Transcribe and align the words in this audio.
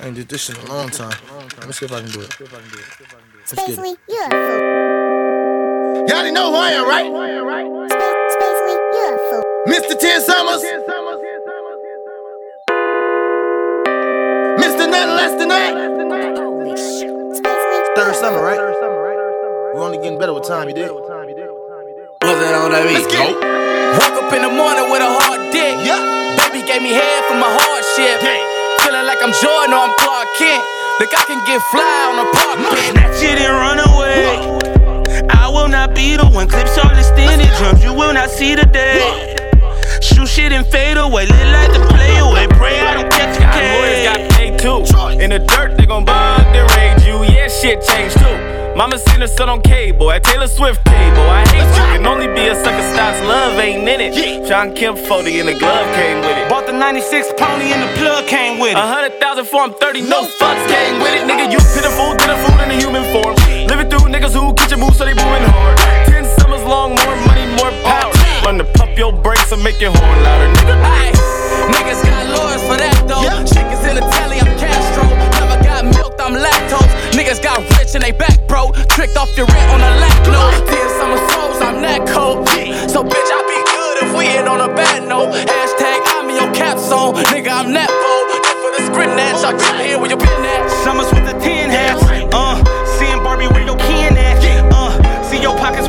I 0.00 0.06
ain't 0.06 0.16
did 0.16 0.28
this 0.28 0.50
in 0.50 0.56
a 0.56 0.64
long 0.66 0.88
time. 0.90 1.14
Let 1.58 1.66
me 1.66 1.72
see 1.72 1.86
if 1.86 1.92
I 1.92 2.00
can 2.00 2.10
do 2.10 2.20
it. 2.20 2.30
Spacely, 3.46 3.96
you're 4.08 4.26
a 4.26 4.30
fool. 4.30 4.60
Y'all 6.08 6.18
already 6.18 6.32
know 6.32 6.50
who 6.50 6.56
I 6.56 6.70
am, 6.74 6.84
right? 6.84 7.06
Space, 7.90 8.34
Spacely, 8.34 8.76
you're 8.98 9.14
a 9.14 9.18
fool. 9.30 9.42
Mr. 9.70 9.94
Ten 9.98 10.20
Summers. 10.20 10.62
Mr. 14.58 14.90
Nothing 14.90 15.14
Less 15.14 15.38
Than 15.38 15.48
That. 15.48 15.74
Spacely, 17.38 17.94
Third 17.94 18.14
summer, 18.16 18.42
right? 18.42 18.58
We're 19.74 19.82
only 19.82 19.98
getting 19.98 20.18
better 20.18 20.34
with 20.34 20.46
time, 20.46 20.68
you 20.68 20.74
did? 20.74 20.90
Was 20.90 21.02
it 21.02 22.54
on 22.54 22.70
that 22.72 22.82
beat? 22.88 22.94
Let's 22.94 23.06
get 23.06 23.30
it. 23.30 23.36
Woke 23.36 24.22
up 24.24 24.32
in 24.32 24.42
the 24.42 24.50
morning 24.50 24.90
with 24.90 25.02
a 25.02 25.10
hard 25.22 25.52
dick. 25.52 25.86
Yeah. 25.86 26.02
Baby 26.50 26.66
gave 26.66 26.82
me 26.82 26.90
head 26.90 27.24
for 27.26 27.34
my 27.34 27.46
hardship. 27.46 28.53
Feeling 28.94 29.08
like 29.08 29.18
I'm 29.24 29.32
Jordan 29.42 29.74
or 29.74 29.90
I'm 29.90 29.94
Clark 29.98 30.28
Kent. 30.38 30.62
Think 31.00 31.10
I 31.18 31.24
can 31.26 31.44
get 31.46 31.60
fly 31.72 32.14
on 32.14 32.18
a 32.22 32.30
park 32.30 32.58
bench. 32.62 32.94
Snatch 32.94 33.24
it 33.26 33.42
and 33.42 33.50
run 33.50 33.80
away. 33.90 35.26
I 35.30 35.48
will 35.48 35.66
not 35.66 35.96
be 35.96 36.16
the 36.16 36.24
one. 36.26 36.46
Clips 36.46 36.78
all 36.78 36.96
extended 36.96 37.50
drums. 37.58 37.82
You 37.82 37.92
will 37.92 38.12
not 38.12 38.30
see 38.30 38.54
the 38.54 38.66
day. 38.66 39.34
Shoot 40.00 40.28
shit 40.28 40.52
and 40.52 40.64
fade 40.64 40.96
away. 40.96 41.26
Lit 41.26 41.48
like 41.48 41.72
the 41.72 41.84
play 41.90 42.18
away. 42.18 42.46
Pray 42.54 42.78
I 42.78 42.94
don't 42.94 43.10
catch 43.10 43.34
a 43.34 43.50
Boys 43.50 44.06
got 44.06 44.30
case. 44.30 44.36
paid 44.38 44.58
too. 44.60 45.18
In 45.20 45.30
the 45.30 45.40
dirt, 45.40 45.76
they 45.76 45.86
gon' 45.86 46.04
bug 46.04 46.44
the 46.54 46.62
rage 46.76 47.04
you. 47.04 47.18
Yeah, 47.34 47.48
shit 47.48 47.82
changed 47.82 48.16
too. 48.20 48.53
Mama 48.76 48.98
seen 48.98 49.20
her 49.20 49.26
son 49.28 49.48
on 49.48 49.62
cable, 49.62 50.10
at 50.10 50.24
Taylor 50.24 50.48
Swift 50.48 50.84
cable. 50.84 51.22
I 51.30 51.46
hate 51.46 51.62
you, 51.62 51.84
can 51.94 52.06
only 52.06 52.26
be 52.26 52.48
a 52.50 52.54
sucker 52.58 52.82
stars, 52.92 53.20
love 53.22 53.58
ain't 53.58 53.86
in 53.88 54.00
it. 54.00 54.12
John 54.48 54.74
Kemp 54.74 54.98
40 54.98 55.38
in 55.40 55.46
the 55.46 55.54
glove 55.54 55.86
came 55.94 56.18
with 56.20 56.36
it. 56.36 56.48
Bought 56.50 56.66
the 56.66 56.72
96 56.72 57.34
pony 57.38 57.70
and 57.70 57.82
the 57.86 57.90
plug 58.02 58.26
came 58.26 58.58
with 58.58 58.74
A 58.74 58.82
it. 58.82 58.90
hundred 58.94 59.14
thousand 59.20 59.46
for 59.46 59.64
him, 59.64 59.74
30, 59.78 60.02
no 60.10 60.26
fucks 60.26 60.66
came 60.66 60.98
with 60.98 61.14
it. 61.14 61.22
Nigga, 61.22 61.52
you 61.54 61.58
pitiful, 61.70 62.18
fool 62.18 62.60
in 62.66 62.70
a 62.74 62.78
human 62.82 63.06
form. 63.14 63.38
Living 63.70 63.88
through 63.88 64.10
niggas 64.10 64.34
who 64.34 64.52
get 64.54 64.70
your 64.70 64.80
moves 64.82 64.98
so 64.98 65.04
they 65.06 65.14
moving 65.14 65.46
hard. 65.54 65.78
Ten 66.10 66.26
summers 66.42 66.64
long, 66.66 66.98
more 67.06 67.16
money, 67.30 67.46
more 67.62 67.70
power. 67.86 68.10
Oh, 68.10 68.42
Learn 68.44 68.58
to 68.58 68.66
pump 68.74 68.98
your 68.98 69.12
brakes 69.14 69.52
and 69.52 69.62
make 69.62 69.80
your 69.80 69.94
horn 69.94 70.18
louder, 70.26 70.50
nigga. 70.58 70.74
Aye, 70.82 71.14
niggas 71.72 72.02
got 72.02 72.26
lawyers 72.26 72.62
for 72.66 72.76
that 72.76 72.98
though. 73.06 73.22
Chickens 73.48 73.86
in 73.86 73.94
the 73.96 74.03
got 77.94 78.02
and 78.02 78.02
they 78.02 78.18
back 78.18 78.46
bro. 78.48 78.72
Tricked 78.90 79.16
off 79.16 79.36
your 79.36 79.46
rent 79.46 79.70
on 79.70 79.80
a 79.80 79.92
lack 80.00 80.18
note. 80.26 80.66
Ten 80.66 80.88
summer 80.98 81.18
souls, 81.30 81.60
I'm 81.62 81.82
that 81.82 82.06
cold. 82.08 82.48
So 82.90 83.02
bitch, 83.02 83.30
I 83.30 83.38
be 83.46 83.60
good 83.70 83.96
if 84.04 84.18
we 84.18 84.26
end 84.26 84.48
on 84.48 84.60
a 84.60 84.74
bad 84.74 85.08
note. 85.08 85.32
Hashtag 85.34 86.00
I'm 86.18 86.28
in 86.30 86.36
your 86.36 86.52
cap 86.54 86.78
zone. 86.78 87.14
Nigga, 87.30 87.50
I'm 87.50 87.72
that 87.72 87.90
bold. 87.90 88.26
And 88.34 88.58
for 88.62 88.70
the 88.74 88.82
screen 88.90 89.16
that, 89.16 89.38
y'all 89.42 89.58
come 89.58 89.78
here 89.78 89.98
with 89.98 90.10
your 90.10 90.20
pin 90.20 90.44
at. 90.44 90.70
Summers 90.82 91.10
with 91.12 91.26
the 91.26 91.38
10 91.38 91.70
hats. 91.70 92.02
Uh, 92.34 92.58
seeing 92.98 93.22
Barbie 93.22 93.48
where 93.48 93.64
your 93.64 93.78
kin 93.78 94.16
at. 94.16 94.42
Uh, 94.72 95.22
see 95.22 95.40
your 95.40 95.56
pockets 95.56 95.83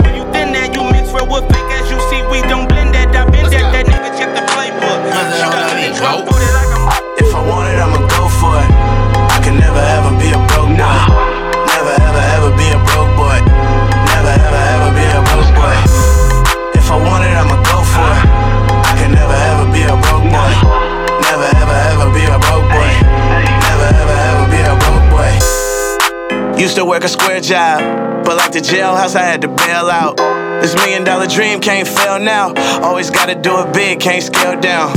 Used 26.66 26.78
to 26.78 26.86
work 26.86 27.04
a 27.04 27.08
square 27.08 27.40
job, 27.42 28.26
but 28.26 28.38
like 28.38 28.52
the 28.52 28.58
jailhouse, 28.58 29.16
I 29.16 29.22
had 29.22 29.40
to 29.44 29.48
bail 29.48 29.88
out. 29.88 30.18
This 30.64 30.74
million 30.74 31.04
dollar 31.04 31.28
dream 31.28 31.60
can't 31.60 31.88
fail 31.88 32.18
now. 32.18 32.56
Always 32.82 33.12
gotta 33.12 33.36
do 33.36 33.60
it 33.60 33.72
big, 33.72 34.00
can't 34.00 34.24
scale 34.24 34.60
down. 34.60 34.92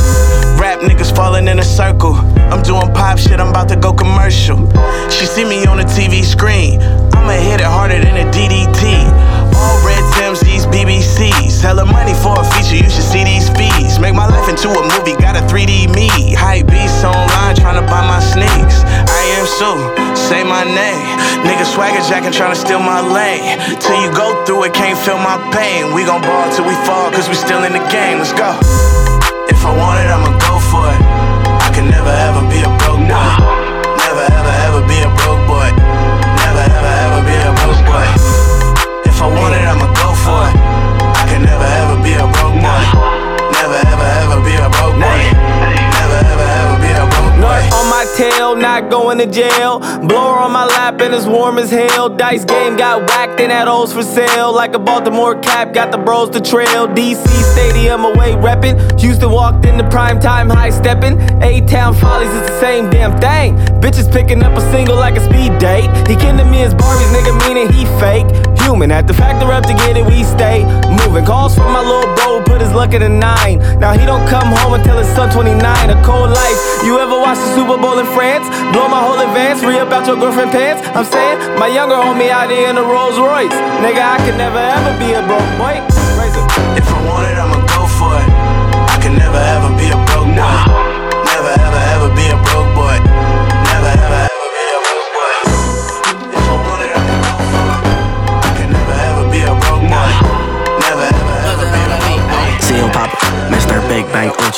Rap 0.58 0.80
niggas 0.80 1.14
falling 1.14 1.46
in 1.46 1.58
a 1.58 1.62
circle. 1.62 2.14
I'm 2.48 2.62
doing 2.62 2.90
pop 2.94 3.18
shit, 3.18 3.38
I'm 3.38 3.50
about 3.50 3.68
to 3.68 3.76
go 3.76 3.92
commercial. 3.92 4.56
She 5.10 5.26
see 5.26 5.44
me 5.44 5.66
on 5.66 5.76
the 5.76 5.84
TV 5.84 6.24
screen. 6.24 6.80
I'ma 7.12 7.32
hit 7.32 7.60
it 7.60 7.66
harder 7.66 8.00
than 8.00 8.16
a 8.16 8.30
DDT. 8.32 9.47
All 10.28 10.34
red 10.34 10.40
Tims, 10.40 10.40
these 10.40 10.66
BBCs. 10.66 11.60
Hella 11.60 11.84
money 11.84 12.12
for 12.12 12.36
a 12.36 12.44
feature, 12.52 12.76
you 12.76 12.90
should 12.90 13.04
see 13.04 13.24
these 13.24 13.48
fees. 13.48 13.98
Make 13.98 14.14
my 14.14 14.26
life 14.26 14.48
into 14.48 14.68
a 14.68 14.82
movie, 14.84 15.16
got 15.16 15.36
a 15.36 15.42
3D 15.48 15.88
me. 15.94 16.08
Hype 16.34 16.66
beasts 16.68 17.04
online, 17.04 17.56
tryna 17.56 17.86
buy 17.88 18.04
my 18.04 18.20
sneaks. 18.20 18.84
I 18.84 19.22
am 19.40 19.46
Sue, 19.48 19.80
say 20.16 20.44
my 20.44 20.64
name. 20.64 21.16
Niggas 21.48 21.72
swagger 21.72 22.04
jacking, 22.04 22.32
tryna 22.32 22.56
steal 22.56 22.80
my 22.80 23.00
lane. 23.00 23.56
Till 23.80 23.96
you 24.02 24.12
go 24.12 24.44
through 24.44 24.64
it, 24.64 24.74
can't 24.74 24.98
feel 24.98 25.16
my 25.16 25.40
pain. 25.52 25.94
We 25.94 26.04
gon' 26.04 26.20
ball 26.20 26.52
till 26.52 26.66
we 26.68 26.76
fall, 26.84 27.10
cause 27.10 27.28
we 27.28 27.34
still 27.34 27.64
in 27.64 27.72
the 27.72 27.84
game. 27.88 28.18
Let's 28.18 28.32
go. 28.32 28.52
If 29.48 29.64
I 29.64 29.72
want 29.72 29.96
it, 30.04 30.08
I'ma 30.12 30.36
go 30.44 30.60
for 30.68 30.84
it. 30.92 31.00
I 31.64 31.72
can 31.72 31.88
never 31.88 32.12
ever 32.28 32.44
be 32.52 32.60
a 32.60 32.70
broke 32.84 33.00
boy. 33.00 33.24
Never 33.96 34.24
ever 34.28 34.54
ever 34.68 34.80
be 34.84 34.98
a 35.00 35.10
broke 35.24 35.44
boy. 35.48 35.68
Never 36.44 36.64
ever 36.68 36.92
ever 37.04 37.20
be 37.24 37.36
a 37.48 37.52
broke 37.64 37.82
boy. 37.88 38.06
If 39.08 39.24
I 39.24 39.26
want 39.34 39.54
it, 39.54 39.57
tail, 48.18 48.56
not 48.56 48.90
going 48.90 49.16
to 49.18 49.26
jail. 49.26 49.78
Blower 49.78 50.38
on 50.40 50.50
my 50.50 50.64
lap 50.64 51.00
and 51.00 51.14
it's 51.14 51.24
warm 51.24 51.56
as 51.56 51.70
hell. 51.70 52.08
Dice 52.08 52.44
game 52.44 52.76
got 52.76 53.08
whacked 53.08 53.40
and 53.40 53.52
had 53.52 53.68
O's 53.68 53.92
for 53.92 54.02
sale. 54.02 54.52
Like 54.52 54.74
a 54.74 54.78
Baltimore 54.78 55.38
cap, 55.38 55.72
got 55.72 55.92
the 55.92 55.98
bros 55.98 56.28
to 56.30 56.40
trail. 56.40 56.88
DC 56.88 57.24
Stadium 57.52 58.04
away 58.04 58.32
reppin'. 58.32 58.76
Houston 59.00 59.30
walked 59.30 59.64
in 59.64 59.78
the 59.78 59.88
prime 59.88 60.18
time 60.18 60.50
high 60.50 60.70
steppin'. 60.70 61.14
A 61.42 61.60
Town 61.66 61.94
Follies 61.94 62.30
is 62.30 62.48
the 62.48 62.60
same 62.60 62.90
damn 62.90 63.16
thing. 63.20 63.56
Bitches 63.80 64.12
picking 64.12 64.42
up 64.42 64.58
a 64.58 64.60
single 64.72 64.96
like 64.96 65.16
a 65.16 65.24
speed 65.24 65.56
date. 65.60 65.88
He 66.08 66.16
kin 66.16 66.36
to 66.38 66.44
me 66.44 66.62
as 66.62 66.74
Barbie's 66.74 67.06
nigga, 67.14 67.38
meaning 67.46 67.72
he 67.72 67.86
fake. 68.02 68.26
Human 68.62 68.90
at 68.90 69.06
the 69.06 69.14
factor 69.14 69.46
up 69.52 69.64
to 69.64 69.74
get 69.74 69.96
it, 69.96 70.04
we 70.04 70.24
stay 70.24 70.64
moving. 70.90 71.24
Calls 71.24 71.54
from 71.54 71.72
my 71.72 71.82
little 71.82 72.12
bro, 72.16 72.42
put 72.42 72.60
his 72.60 72.72
luck 72.72 72.92
at 72.94 73.02
a 73.02 73.08
nine. 73.08 73.58
Now 73.78 73.92
he 73.96 74.04
don't 74.04 74.26
come 74.28 74.48
home 74.48 74.74
until 74.74 74.98
his 74.98 75.08
son 75.14 75.30
29. 75.30 75.62
A 75.90 75.94
cold 76.04 76.30
life. 76.30 76.58
You 76.84 76.98
ever 76.98 77.16
watch 77.18 77.38
the 77.38 77.54
Super 77.54 77.78
Bowl 77.80 77.98
in 77.98 78.07
France? 78.14 78.48
Blow 78.72 78.88
my 78.88 79.00
whole 79.00 79.20
advance, 79.20 79.62
re 79.62 79.78
about 79.78 80.06
your 80.06 80.16
girlfriend 80.16 80.50
pants. 80.50 80.86
I'm 80.96 81.04
saying, 81.04 81.38
my 81.58 81.68
younger 81.68 81.96
homie 81.96 82.30
out 82.30 82.50
here 82.50 82.68
in 82.68 82.76
a 82.76 82.82
Rolls 82.82 83.18
Royce. 83.18 83.52
Nigga, 83.84 84.02
I 84.02 84.18
could 84.24 84.36
never 84.36 84.58
ever 84.58 84.92
be 84.98 85.12
a 85.12 85.22
broke 85.26 85.52
boy. 85.58 85.76
If 86.76 86.86
I 86.88 86.98
want 87.06 87.26
it, 87.30 87.36
I'ma 87.36 87.60
go 87.66 87.86
for 87.98 88.12
it. 88.16 88.28
I 88.88 88.98
can 89.02 89.16
never 89.16 89.38
ever 89.38 89.70
be 89.76 89.88
a 89.90 89.98
broke 90.06 90.34
boy. 90.34 90.87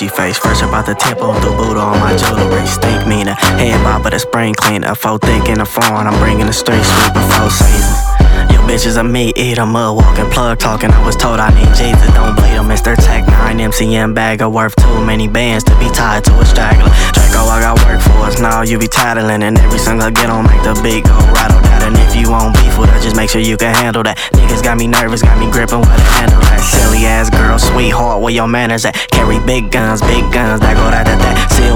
Bang 0.01 0.09
Uchi 0.09 0.17
face. 0.17 0.39
Fresh 0.39 0.63
about 0.63 0.87
the 0.87 0.95
tempo, 0.95 1.33
the 1.41 1.51
boot 1.57 1.77
on 1.77 1.99
my 2.01 2.17
jewelry. 2.17 2.67
Steak 2.67 3.07
meaner, 3.07 3.35
head 3.35 3.83
bob 3.83 4.05
with 4.05 4.15
a 4.15 4.19
spring 4.19 4.55
cleaner. 4.55 4.95
Faux 4.95 5.25
thick 5.27 5.49
in 5.49 5.59
the 5.59 5.65
phone, 5.65 6.07
I'm 6.07 6.19
bringing 6.21 6.47
the 6.47 6.53
street 6.53 6.83
sweeper 6.83 7.21
four 7.21 7.51
seasons. 7.51 8.30
Bitches 8.71 8.97
a 8.97 9.03
meat 9.03 9.37
eater, 9.37 9.67
mud 9.67 9.97
walking, 9.97 10.31
plug 10.31 10.57
talking. 10.61 10.93
I 10.93 11.05
was 11.05 11.17
told 11.17 11.41
I 11.41 11.51
need 11.59 11.75
Jesus, 11.75 12.07
don't 12.15 12.37
bleed 12.37 12.55
him. 12.55 12.71
Mr. 12.71 12.95
Tech 12.95 13.27
9 13.27 13.59
MCM 13.59 14.15
bag. 14.15 14.39
bagger 14.39 14.49
worth 14.49 14.77
too 14.77 15.05
many 15.05 15.27
bands 15.27 15.65
to 15.65 15.77
be 15.81 15.91
tied 15.91 16.23
to 16.27 16.39
a 16.39 16.47
straggler. 16.47 16.87
Draco, 17.11 17.51
I 17.51 17.59
got 17.59 17.83
work 17.83 18.01
for 18.01 18.31
us 18.31 18.39
now, 18.39 18.63
you 18.63 18.79
be 18.79 18.87
tattling. 18.87 19.43
And 19.43 19.59
every 19.59 19.81
song 19.81 20.01
I 20.01 20.11
get 20.11 20.31
on, 20.31 20.45
make 20.47 20.63
the 20.63 20.79
beat 20.85 21.03
go 21.03 21.19
rattle 21.35 21.59
that. 21.67 21.83
And 21.83 21.99
if 21.99 22.15
you 22.15 22.31
won't 22.31 22.55
beef 22.55 22.79
with 22.79 22.89
her, 22.91 23.01
just 23.03 23.17
make 23.17 23.29
sure 23.29 23.41
you 23.41 23.57
can 23.57 23.75
handle 23.75 24.05
that. 24.05 24.17
Niggas 24.39 24.63
got 24.63 24.79
me 24.79 24.87
nervous, 24.87 25.21
got 25.21 25.37
me 25.37 25.51
gripping 25.51 25.81
with 25.81 25.91
a 25.91 26.11
handle 26.15 26.39
that. 26.39 26.63
Silly 26.63 27.07
ass 27.07 27.29
girl, 27.29 27.59
sweetheart, 27.59 28.23
where 28.23 28.33
your 28.33 28.47
manners 28.47 28.85
at? 28.85 28.95
Carry 29.11 29.41
big 29.45 29.73
guns, 29.73 30.01
big 30.03 30.23
guns, 30.31 30.61
that 30.61 30.79
go 30.79 30.87
that 30.95 31.11
that 31.11 31.20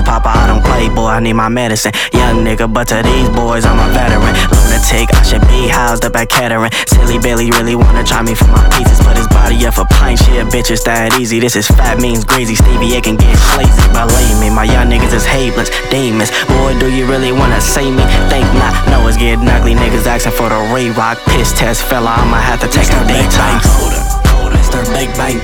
papa, 0.04 0.28
I 0.28 0.46
don't 0.46 0.62
play, 0.62 0.88
boy, 0.88 1.08
I 1.08 1.20
need 1.20 1.34
my 1.34 1.48
medicine. 1.48 1.92
Young 2.12 2.44
nigga, 2.44 2.68
but 2.72 2.88
to 2.88 3.02
these 3.02 3.28
boys, 3.30 3.64
I'm 3.64 3.80
a 3.80 3.88
veteran. 3.92 4.34
Lunatic, 4.52 5.08
I 5.16 5.22
should 5.24 5.44
be 5.48 5.66
housed 5.66 6.04
up 6.04 6.14
at 6.16 6.28
Kettering. 6.28 6.70
Silly 6.86 7.18
Billy 7.18 7.50
really 7.50 7.74
wanna 7.74 8.04
try 8.04 8.22
me 8.22 8.34
for 8.34 8.48
my 8.48 8.62
pieces, 8.76 9.00
put 9.00 9.16
his 9.16 9.28
body 9.28 9.66
up 9.66 9.74
for 9.74 9.86
pint 9.90 10.18
shit, 10.20 10.46
bitches 10.52 10.84
that 10.84 11.18
easy. 11.18 11.40
This 11.40 11.56
is 11.56 11.66
fat 11.66 11.98
means 11.98 12.24
greasy, 12.24 12.54
Stevie, 12.54 12.94
it 12.94 13.04
can 13.04 13.16
get 13.16 13.34
lazy. 13.56 13.82
Believe 13.96 14.38
me, 14.38 14.50
my 14.50 14.64
young 14.64 14.88
niggas 14.92 15.12
is 15.12 15.24
haveless, 15.24 15.70
demons. 15.90 16.30
Boy, 16.46 16.78
do 16.78 16.92
you 16.92 17.06
really 17.06 17.32
wanna 17.32 17.60
see 17.60 17.90
me? 17.90 18.04
Think 18.28 18.46
not, 18.54 18.72
no, 18.88 19.06
it's 19.08 19.16
getting 19.16 19.48
ugly. 19.48 19.74
Niggas 19.74 20.06
asking 20.06 20.32
for 20.32 20.48
the 20.48 20.60
re-rock. 20.72 21.18
Piss 21.26 21.52
test, 21.52 21.82
fella, 21.84 22.10
I'ma 22.10 22.36
have 22.36 22.60
to 22.60 22.68
take 22.68 22.88
a 22.88 23.00
detox. 23.08 24.14
Mr. 24.52 24.84
Big 24.94 25.10
Bang. 25.16 25.40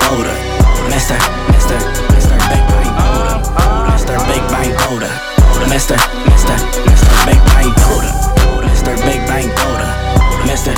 Mr. 0.90 1.16
Mr. 1.54 1.76
Mr. 2.12 2.36
Big 2.50 2.66
Bang 2.68 2.79
Soda, 4.90 5.06
Mr. 5.70 5.94
Mr. 6.26 6.56
Mr. 6.82 7.10
Big 7.24 7.38
Bang 7.54 7.70
Soda, 7.78 8.10
Mr. 8.66 8.90
Big 9.06 9.22
Bang 9.30 9.46
Soda, 9.56 9.86
Mr. 10.50 10.74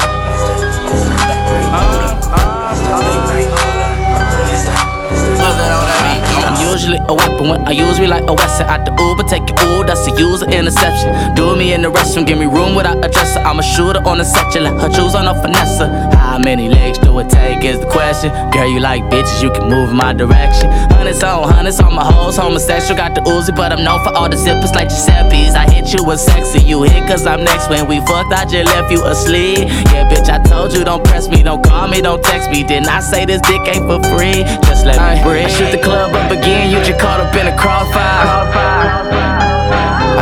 I'm 6.45 6.61
usually 6.61 6.99
a 7.09 7.15
weapon 7.15 7.49
when 7.49 7.67
I 7.67 7.71
use 7.71 7.99
me 7.99 8.07
like 8.07 8.29
a 8.29 8.35
western 8.35 8.67
out 8.67 8.85
the 8.85 8.93
Uber, 9.03 9.23
take 9.23 9.49
it 9.49 9.59
ooh, 9.63 9.83
that's 9.83 10.07
a 10.07 10.11
user 10.21 10.45
interception. 10.51 11.35
Do 11.35 11.57
me 11.57 11.73
in 11.73 11.81
the 11.81 11.89
restroom, 11.91 12.27
give 12.27 12.37
me 12.37 12.45
room 12.45 12.75
without 12.75 13.03
a 13.03 13.09
dresser. 13.09 13.41
I'm 13.41 13.61
a 13.61 13.63
shooter 13.63 14.07
on 14.07 14.21
a 14.21 14.27
set, 14.27 14.53
let 14.61 14.79
her 14.79 14.91
choose 14.91 15.15
on 15.15 15.27
a 15.27 15.35
finesse. 15.41 15.79
How 16.15 16.39
many 16.39 16.69
legs 16.69 16.99
do 16.99 17.19
it 17.19 17.31
take 17.31 17.65
is 17.65 17.81
the 17.81 17.87
question. 17.87 18.31
Girl, 18.51 18.69
you 18.69 18.81
like 18.81 19.05
bitches, 19.05 19.43
you 19.43 19.51
can 19.53 19.71
move 19.71 19.89
in 19.89 19.97
my 19.97 20.13
direction. 20.13 20.69
Hundreds 21.03 21.25
on 21.25 21.51
hundreds 21.51 21.81
on 21.81 21.93
my 21.97 22.05
hoes, 22.05 22.37
homosexual. 22.37 22.95
Got 22.95 23.17
the 23.17 23.23
Uzi, 23.23 23.51
but 23.51 23.73
I'm 23.73 23.83
known 23.83 23.99
for 24.07 24.15
all 24.15 24.29
the 24.31 24.37
zippers 24.37 24.71
like 24.71 24.87
Giuseppe's. 24.87 25.59
I 25.59 25.67
hit 25.67 25.93
you 25.93 26.05
with 26.05 26.21
sexy, 26.21 26.63
you 26.63 26.85
hit 26.85 27.03
cause 27.11 27.27
I'm 27.27 27.43
next. 27.43 27.69
When 27.69 27.89
we 27.89 27.99
fucked, 28.07 28.31
I 28.31 28.47
just 28.47 28.71
left 28.71 28.87
you 28.93 29.03
asleep. 29.03 29.67
Yeah, 29.91 30.07
bitch, 30.07 30.31
I 30.31 30.39
told 30.47 30.73
you 30.73 30.85
don't 30.85 31.03
press 31.03 31.27
me, 31.27 31.43
don't 31.43 31.59
call 31.61 31.89
me, 31.89 32.03
don't 32.03 32.23
text 32.23 32.51
me. 32.51 32.63
Didn't 32.63 32.87
I 32.87 33.01
say 33.01 33.25
this 33.25 33.43
dick 33.43 33.67
ain't 33.67 33.83
for 33.91 33.99
free? 34.15 34.47
Just 34.71 34.87
let 34.87 34.95
me 35.03 35.19
breathe. 35.27 35.47
I 35.47 35.51
shoot 35.51 35.73
the 35.75 35.83
club 35.83 36.15
up 36.15 36.31
again, 36.31 36.71
you 36.71 36.79
just 36.87 37.01
caught 37.01 37.19
up 37.19 37.35
in 37.35 37.49
a 37.51 37.57
crossfire. 37.59 38.47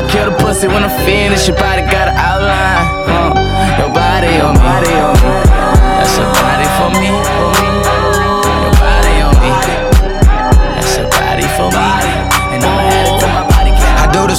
I 0.01 0.09
kill 0.09 0.33
the 0.33 0.37
pussy 0.41 0.67
when 0.67 0.83
I'm 0.83 1.05
finished, 1.05 1.47
your 1.47 1.59
body 1.59 1.83
got 1.93 2.09
an 2.09 2.17
outline. 2.17 2.89
Huh. 3.05 3.85
Your 3.85 3.93
body 3.93 4.33
on 4.41 4.57
me. 4.57 5.00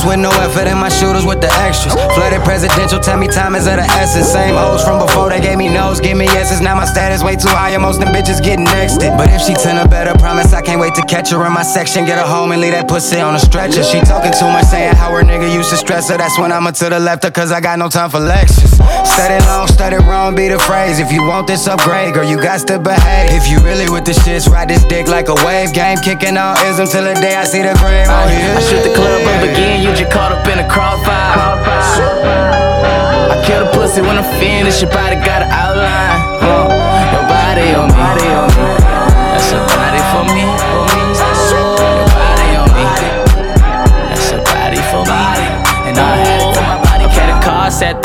With 0.06 0.20
no 0.20 0.32
effort 0.42 0.68
in 0.68 0.78
my 0.78 0.90
shooters 0.90 1.26
with 1.26 1.42
the 1.42 1.52
extras. 1.62 1.94
Flooded 2.16 2.42
presidential, 2.44 3.00
tell 3.00 3.18
me 3.18 3.28
time 3.28 3.56
is 3.56 3.68
of 3.68 3.78
the 3.78 3.88
essence. 4.00 4.28
Same 4.28 4.56
hoes 4.56 4.84
from 4.84 5.00
before 5.00 5.30
they 5.30 5.40
gave 5.40 5.58
me 5.58 5.70
no's, 5.70 6.00
give 6.00 6.18
me 6.18 6.26
yeses. 6.26 6.62
Now 6.62 6.76
my 6.76 6.86
status 6.86 7.24
way 7.24 7.36
too 7.36 7.50
high 7.50 7.72
and 7.72 7.82
most 7.82 8.00
them 8.00 8.14
bitches 8.14 8.42
getting 8.42 8.66
nexted. 8.66 9.18
But 9.18 9.30
if 9.30 9.42
she 9.42 9.54
ten 9.54 9.78
a 9.78 9.88
better 9.88 10.18
promise, 10.18 10.54
I 10.54 10.62
can't 10.62 10.80
wait 10.80 10.96
to 10.96 11.04
catch 11.04 11.30
her 11.32 11.46
in 11.46 11.54
my 11.54 11.64
section. 11.64 12.06
Get 12.06 12.18
her 12.18 12.28
home 12.28 12.52
and 12.52 12.62
leave 12.62 12.74
that 12.74 12.88
pussy 12.88 13.20
on 13.20 13.36
a 13.36 13.40
stretcher. 13.40 13.84
She 13.84 14.00
talking 14.02 14.34
too 14.34 14.50
much, 14.50 14.66
saying 14.66 14.96
how 14.96 15.12
her 15.12 15.24
nigga 15.24 15.54
used 15.54 15.70
to 15.72 15.78
stress 15.78 16.10
her. 16.10 16.18
That's 16.18 16.38
when 16.38 16.52
I'ma 16.52 16.72
to 16.72 16.90
the 16.90 17.00
left 17.00 17.24
her, 17.24 17.32
cause 17.32 17.52
I 17.52 17.62
got 17.62 17.80
no 17.80 17.90
time 17.90 18.10
for 18.10 18.20
lectures. 18.20 18.72
Study 19.06 19.44
long, 19.46 19.68
study 19.68 19.98
wrong, 19.98 20.36
be 20.36 20.48
the 20.48 20.60
phrase. 20.60 21.00
If 21.00 21.12
you 21.12 21.24
want 21.24 21.48
this 21.48 21.68
upgrade, 21.68 22.14
girl, 22.14 22.28
you 22.28 22.38
got 22.38 22.66
to 22.68 22.80
behave. 22.80 23.32
If 23.32 23.50
you 23.50 23.60
really 23.60 23.90
with 23.90 24.06
the 24.06 24.14
shits, 24.14 24.50
ride 24.50 24.70
this 24.70 24.84
dick 24.86 25.08
like 25.08 25.28
a 25.30 25.36
wave. 25.46 25.74
Game 25.74 25.98
kicking 25.98 26.38
all 26.38 26.56
ism 26.68 26.88
till 26.88 27.04
the 27.04 27.14
day 27.20 27.36
I 27.36 27.44
see 27.44 27.62
the 27.62 27.74
grave. 27.80 28.08
Oh, 28.08 28.28
yeah. 28.30 28.58
I 28.58 28.62
shoot 28.62 28.84
the 28.84 28.94
club 28.94 29.22
up 29.26 29.44
again, 29.44 29.84
you 29.84 29.91
just 29.96 30.12
caught 30.12 30.32
up 30.32 30.48
in 30.48 30.60
a 30.60 30.68
crossfire. 30.68 31.60
I 33.32 33.44
kill 33.46 33.66
the 33.66 33.72
pussy 33.72 34.02
when 34.02 34.18
I'm 34.18 34.28
finished, 34.40 34.82
your 34.82 34.92
body 34.92 35.16
got 35.16 35.44
an 35.44 35.52
outline. 35.52 36.20
Huh. 36.42 36.68
Your 37.14 37.26
body 37.28 37.76
on 37.76 37.90
me. 37.92 38.04
That's 39.32 39.52
your 39.52 39.64
body 39.68 40.02
for 40.12 40.24
me. 40.32 40.44
Your 41.52 42.08
body 42.16 42.50
on 42.62 42.70
me. 42.76 42.86
That's 44.10 44.32
your 44.32 44.44
body 44.44 44.82
for 44.92 45.04
me. 45.04 45.22
And 45.88 45.98
I 45.98 46.00
had 46.24 46.42
my 46.56 46.78
body. 46.84 47.06
Okay, 47.12 47.28
the 47.28 47.40
car 47.44 47.72
said 47.72 47.96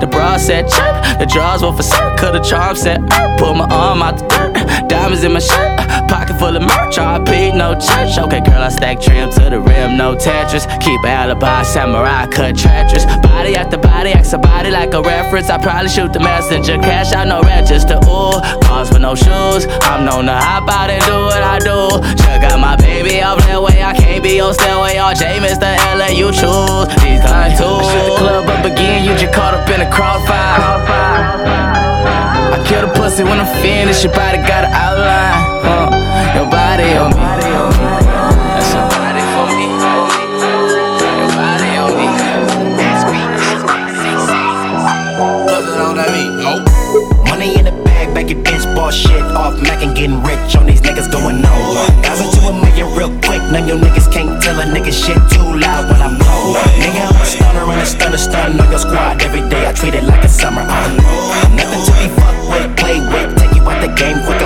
the 0.00 0.06
bra 0.06 0.36
said 0.36 0.68
chirp, 0.68 1.18
the 1.18 1.26
drawers 1.26 1.62
were 1.62 1.72
for 1.72 1.82
circle, 1.82 2.32
the 2.32 2.40
charm 2.40 2.76
said 2.76 3.00
er. 3.12 3.36
Pull 3.38 3.54
my 3.54 3.66
arm 3.68 4.02
out 4.02 4.18
the 4.18 4.26
dirt, 4.28 4.88
diamonds 4.88 5.24
in 5.24 5.32
my 5.32 5.40
shirt, 5.40 5.78
pocket 6.08 6.29
full 6.40 6.56
of 6.56 6.62
merch. 6.62 6.96
RP, 6.96 7.54
no 7.54 7.74
church. 7.74 8.16
Okay, 8.16 8.40
girl, 8.40 8.62
I 8.62 8.70
stack 8.70 8.98
trim 9.00 9.30
to 9.36 9.50
the 9.50 9.60
rim, 9.60 9.96
no 9.98 10.16
Tetris. 10.16 10.64
Keep 10.80 11.04
alibi, 11.04 11.62
samurai 11.62 12.26
cut 12.26 12.56
treacherous. 12.56 13.04
Body 13.20 13.54
after 13.54 13.76
body, 13.76 14.10
ask 14.12 14.32
a 14.32 14.38
body 14.38 14.70
like 14.70 14.94
a 14.94 15.02
reference. 15.02 15.50
I 15.50 15.58
probably 15.58 15.90
shoot 15.90 16.12
the 16.12 16.20
messenger, 16.20 16.78
cash 16.78 17.12
out 17.12 17.28
no 17.28 17.42
register. 17.42 18.00
Ooh, 18.08 18.40
cars 18.64 18.88
with 18.90 19.02
no 19.02 19.14
shoes. 19.14 19.68
I'm 19.84 20.04
known 20.06 20.24
to 20.26 20.34
hop 20.34 20.68
out 20.68 20.88
and 20.88 21.04
do 21.04 21.16
what 21.28 21.42
I 21.44 21.58
do. 21.60 22.00
Check 22.24 22.42
out 22.48 22.58
my 22.58 22.76
baby 22.76 23.20
off 23.22 23.38
that 23.44 23.60
way. 23.62 23.82
I 23.82 23.92
can't 23.92 24.24
be 24.24 24.40
on 24.40 24.54
stairway. 24.54 24.96
RJ, 24.96 25.44
Mr. 25.44 25.68
LA, 25.94 26.08
you 26.16 26.32
choose. 26.32 26.88
These 27.04 27.20
tools. 27.60 27.84
I 27.84 27.92
shoot 27.92 28.06
the 28.08 28.16
club 28.16 28.48
up 28.48 28.64
again, 28.64 29.04
you 29.04 29.12
just 29.20 29.34
caught 29.34 29.52
up 29.52 29.68
in 29.68 29.82
a 29.82 29.90
crossfire. 29.92 30.80
I 32.56 32.64
kill 32.66 32.88
the 32.88 32.92
pussy 32.94 33.24
when 33.24 33.38
I'm 33.38 33.50
finished. 33.60 34.02
Your 34.04 34.14
body 34.14 34.38
got 34.38 34.64
an 34.64 34.72
outline. 34.72 35.60
Huh. 35.62 35.99
Body 36.70 36.94
on 37.02 37.10
me. 37.10 37.16
That's 38.54 38.70
body 38.94 39.24
for 39.34 39.46
me. 39.58 39.66
Body 41.34 41.70
on 41.82 41.90
me. 41.98 42.06
Money 47.26 47.58
in 47.58 47.64
the 47.64 47.72
bag, 47.82 48.14
back 48.14 48.30
your 48.30 48.38
bitch, 48.44 48.62
boss 48.76 48.94
shit 48.94 49.20
off. 49.34 49.60
Mac 49.60 49.82
and 49.82 49.96
getting 49.96 50.22
rich 50.22 50.54
on 50.54 50.66
these 50.66 50.80
niggas 50.80 51.10
going 51.10 51.44
on. 51.44 52.02
Thousand 52.04 52.30
to 52.38 52.46
a 52.46 52.52
million 52.52 52.86
real 52.94 53.10
quick. 53.26 53.42
None 53.50 53.66
your 53.66 53.78
niggas 53.78 54.06
can't 54.12 54.40
tell 54.40 54.60
a 54.60 54.62
nigga 54.62 54.94
shit 54.94 55.18
too 55.28 55.42
loud 55.42 55.90
when 55.90 56.00
I 56.00 56.06
blow. 56.16 56.54
Nigga, 56.78 57.02
I'm 57.02 57.20
a 57.20 57.26
stunner 57.26 57.66
and 57.66 57.82
a 57.82 57.84
stunner, 57.84 58.16
stun 58.16 58.60
on 58.60 58.70
your 58.70 58.78
squad 58.78 59.20
every 59.22 59.42
day. 59.50 59.66
I 59.66 59.72
treat 59.72 59.94
it 59.94 60.04
like 60.04 60.22
a 60.22 60.28
summer. 60.28 60.62
Uh, 60.62 60.88
nothing 61.58 61.82
to 61.82 61.92
be 61.98 62.06
fucked 62.14 62.46
with, 62.46 62.76
play 62.78 63.00
with. 63.10 63.34
Take 63.36 63.58
you 63.58 63.62
out 63.66 63.82
the 63.82 63.90
game 63.98 64.22
quick, 64.22 64.38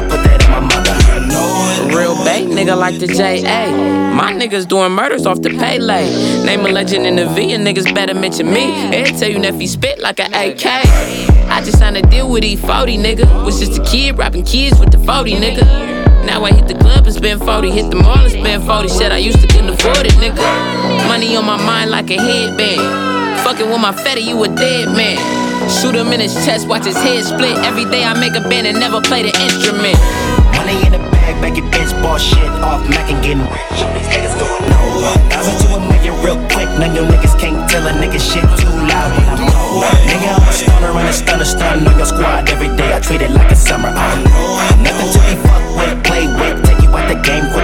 nigga 2.65 2.79
like 2.79 2.99
the 2.99 3.07
J.A. 3.07 3.71
My 4.15 4.33
niggas 4.33 4.67
doing 4.67 4.93
murders 4.93 5.27
off 5.27 5.43
the 5.43 5.51
Pele. 5.51 6.45
Name 6.45 6.61
a 6.61 6.69
legend 6.71 7.07
in 7.07 7.17
the 7.17 7.27
V, 7.29 7.53
and 7.53 7.67
niggas 7.67 7.95
better 7.95 8.15
mention 8.15 8.47
me. 8.53 8.89
They 8.91 9.05
tell 9.05 9.29
you 9.29 9.39
Neffy 9.39 9.69
spit 9.69 9.99
like 10.01 10.19
an 10.19 10.33
AK. 10.33 10.65
I 10.65 11.63
just 11.63 11.79
signed 11.79 11.97
a 11.97 12.03
deal 12.03 12.31
with 12.31 12.43
E40, 12.43 12.99
nigga. 12.99 13.45
Was 13.45 13.61
just 13.61 13.79
a 13.79 13.85
kid 13.85 14.17
rapping 14.17 14.45
kids 14.45 14.81
with 14.81 14.93
the 14.93 14.99
40, 14.99 15.35
nigga. 15.35 16.25
Now 16.25 16.45
I 16.45 16.53
hit 16.53 16.69
the 16.69 16.75
club 16.75 17.05
and 17.05 17.15
spend 17.15 17.43
40, 17.43 17.71
hit 17.71 17.91
the 17.91 17.97
mall 17.97 18.19
and 18.19 18.31
spend 18.31 18.65
40. 18.65 18.89
Shit, 18.89 19.13
I 19.13 19.19
used 19.19 19.41
to 19.41 19.47
couldn't 19.47 19.69
afford 19.69 20.07
it, 20.07 20.13
nigga. 20.13 21.07
Money 21.07 21.37
on 21.37 21.45
my 21.45 21.59
mind 21.59 21.91
like 21.91 22.11
a 22.11 22.19
headband. 22.19 23.41
Fucking 23.45 23.69
with 23.69 23.81
my 23.81 23.93
fetty, 23.93 24.23
you 24.25 24.43
a 24.43 24.49
dead 24.49 24.89
man. 24.97 25.19
Shoot 25.69 25.95
him 25.95 26.13
in 26.13 26.21
his 26.21 26.35
chest, 26.47 26.67
watch 26.67 26.85
his 26.85 26.97
head 26.97 27.25
split. 27.25 27.59
Every 27.59 27.85
day 27.85 28.05
I 28.05 28.19
make 28.19 28.35
a 28.35 28.49
band 28.49 28.67
and 28.67 28.81
never 28.81 29.03
play 29.03 29.23
the 29.23 29.39
instrument. 29.43 29.99
Money 30.57 30.87
in 30.87 30.93
the 30.93 31.14
bag, 31.25 31.41
back 31.41 31.57
your 31.57 31.67
bitch, 31.73 31.93
boss 32.03 32.23
shit 32.23 32.53
off. 32.61 32.85
Mac 32.89 33.11
and 33.11 33.23
getting 33.25 33.45
rich 33.49 33.81
these 33.97 34.09
niggas 34.13 34.37
going 34.37 34.73
on. 34.73 35.31
Thousand 35.31 35.57
to 35.65 35.69
a 35.77 35.81
million 35.81 36.15
real 36.21 36.39
quick. 36.53 36.69
None 36.77 36.95
your 36.95 37.07
niggas 37.09 37.39
can't 37.41 37.69
tell 37.71 37.87
a 37.87 37.93
nigga 37.93 38.21
shit 38.21 38.45
too 38.61 38.69
loud 38.69 39.11
I. 39.17 39.41
Nigga, 40.09 40.29
I'm 40.37 40.49
a 40.49 40.53
stunner 40.53 40.93
and 40.93 41.09
a 41.09 41.13
stunner, 41.13 41.45
stun 41.45 41.87
on 41.89 41.97
your 41.97 42.07
squad 42.07 42.49
every 42.49 42.69
day. 42.77 42.93
I 42.93 43.01
treat 43.01 43.23
it 43.23 43.31
like 43.31 43.51
a 43.51 43.57
summer. 43.57 43.91
Uh, 43.91 44.17
nothing 44.85 45.11
to 45.13 45.21
be 45.25 45.35
fucked 45.41 45.71
with, 45.77 46.05
play 46.05 46.27
with. 46.29 46.65
Take 46.65 46.83
you 46.83 46.91
out 46.93 47.09
the 47.09 47.19
game 47.25 47.47
quick, 47.53 47.64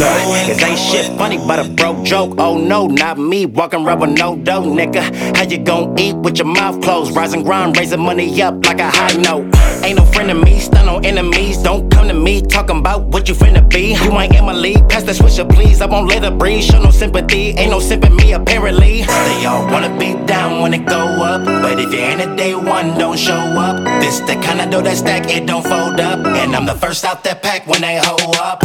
cause 0.00 0.62
ain't 0.62 0.78
shit 0.78 1.06
funny 1.18 1.38
but 1.38 1.58
a 1.58 1.68
broke 1.70 2.04
joke. 2.04 2.34
Oh 2.38 2.56
no, 2.58 2.86
not 2.86 3.18
me. 3.18 3.46
Walking 3.46 3.84
with 3.84 4.18
no 4.18 4.36
dough, 4.36 4.62
nigga. 4.62 5.36
How 5.36 5.44
you 5.44 5.58
gon' 5.58 5.98
eat 5.98 6.16
with 6.16 6.38
your 6.38 6.46
mouth 6.46 6.82
closed? 6.82 7.14
Rise 7.14 7.32
and 7.32 7.44
grind, 7.44 7.76
raising 7.76 8.00
money 8.00 8.42
up 8.42 8.64
like 8.66 8.80
a 8.80 8.90
high 8.90 9.16
note. 9.16 9.54
Ain't 9.84 9.98
no 9.98 10.04
friend 10.04 10.30
of 10.30 10.42
me, 10.42 10.60
stun 10.60 10.88
on 10.88 11.04
enemies. 11.04 11.58
Don't 11.58 11.90
come 11.90 12.08
to 12.08 12.14
me 12.14 12.42
talking 12.42 12.78
about 12.78 13.02
what 13.06 13.28
you 13.28 13.34
finna 13.34 13.68
be. 13.68 13.94
You 13.94 14.18
ain't 14.18 14.30
league, 14.60 14.88
pass 14.88 15.02
the 15.02 15.12
swisher, 15.12 15.48
please. 15.48 15.80
I 15.80 15.86
won't 15.86 16.08
let 16.08 16.22
her 16.22 16.30
breathe. 16.30 16.62
Show 16.62 16.82
no 16.82 16.90
sympathy, 16.90 17.50
ain't 17.58 17.70
no 17.70 17.80
sympathy 17.80 18.14
me 18.14 18.32
apparently. 18.32 19.02
They 19.02 19.46
all 19.46 19.66
wanna 19.72 19.96
be 19.98 20.14
down 20.26 20.60
when 20.60 20.74
it 20.74 20.86
go 20.86 20.98
up, 20.98 21.44
but 21.44 21.78
if 21.80 21.92
you 21.92 21.98
ain't 21.98 22.20
a 22.20 22.36
day 22.36 22.54
one, 22.54 22.98
don't 22.98 23.18
show 23.18 23.32
up. 23.32 23.76
This 24.00 24.20
the 24.20 24.34
kind 24.46 24.60
of 24.60 24.70
dough 24.70 24.82
that 24.82 24.96
stack, 24.96 25.28
it 25.30 25.46
don't 25.46 25.62
fold 25.64 26.00
up, 26.00 26.24
and 26.26 26.54
I'm 26.54 26.66
the 26.66 26.74
first 26.74 27.04
out 27.04 27.24
that 27.24 27.42
pack 27.42 27.66
when 27.66 27.80
they 27.80 27.98
hold 28.02 28.36
up. 28.36 28.62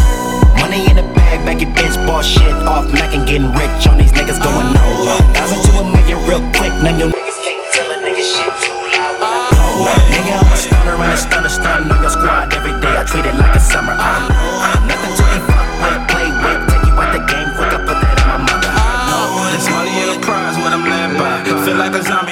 Money 0.60 0.89
in 0.89 0.96
the 0.98 1.04
bag, 1.15 1.25
back 1.46 1.62
your 1.62 1.72
bitch, 1.72 1.96
boss 2.05 2.25
shit 2.25 2.53
off. 2.65 2.91
Mac 2.94 3.13
and 3.13 3.25
getting 3.27 3.51
rich 3.53 3.88
on 3.88 3.98
these 3.98 4.12
niggas 4.12 4.41
going 4.41 4.67
on. 4.67 5.34
Thousand 5.34 5.62
to 5.65 5.72
a 5.79 5.84
million 5.84 6.20
real 6.27 6.44
quick. 6.53 6.74
None 6.84 7.00
your 7.00 7.10
niggas 7.10 7.39
can't 7.44 7.74
tell 7.74 7.89
a 7.91 7.98
nigga 8.01 8.24
shit 8.24 8.53
too 8.63 8.77
loud. 8.94 9.22
Nigga, 10.12 10.39
I'm 10.39 10.51
a 10.51 10.58
stunner 10.58 10.96
and 10.96 11.13
a 11.13 11.17
stunner, 11.17 11.50
stun 11.50 11.91
on 11.91 12.01
your 12.01 12.10
squad 12.10 12.53
every 12.53 12.74
day. 12.82 12.96
I 12.98 13.03
treat 13.03 13.25
it 13.25 13.36
like 13.36 13.55
a 13.55 13.60
summer. 13.60 14.75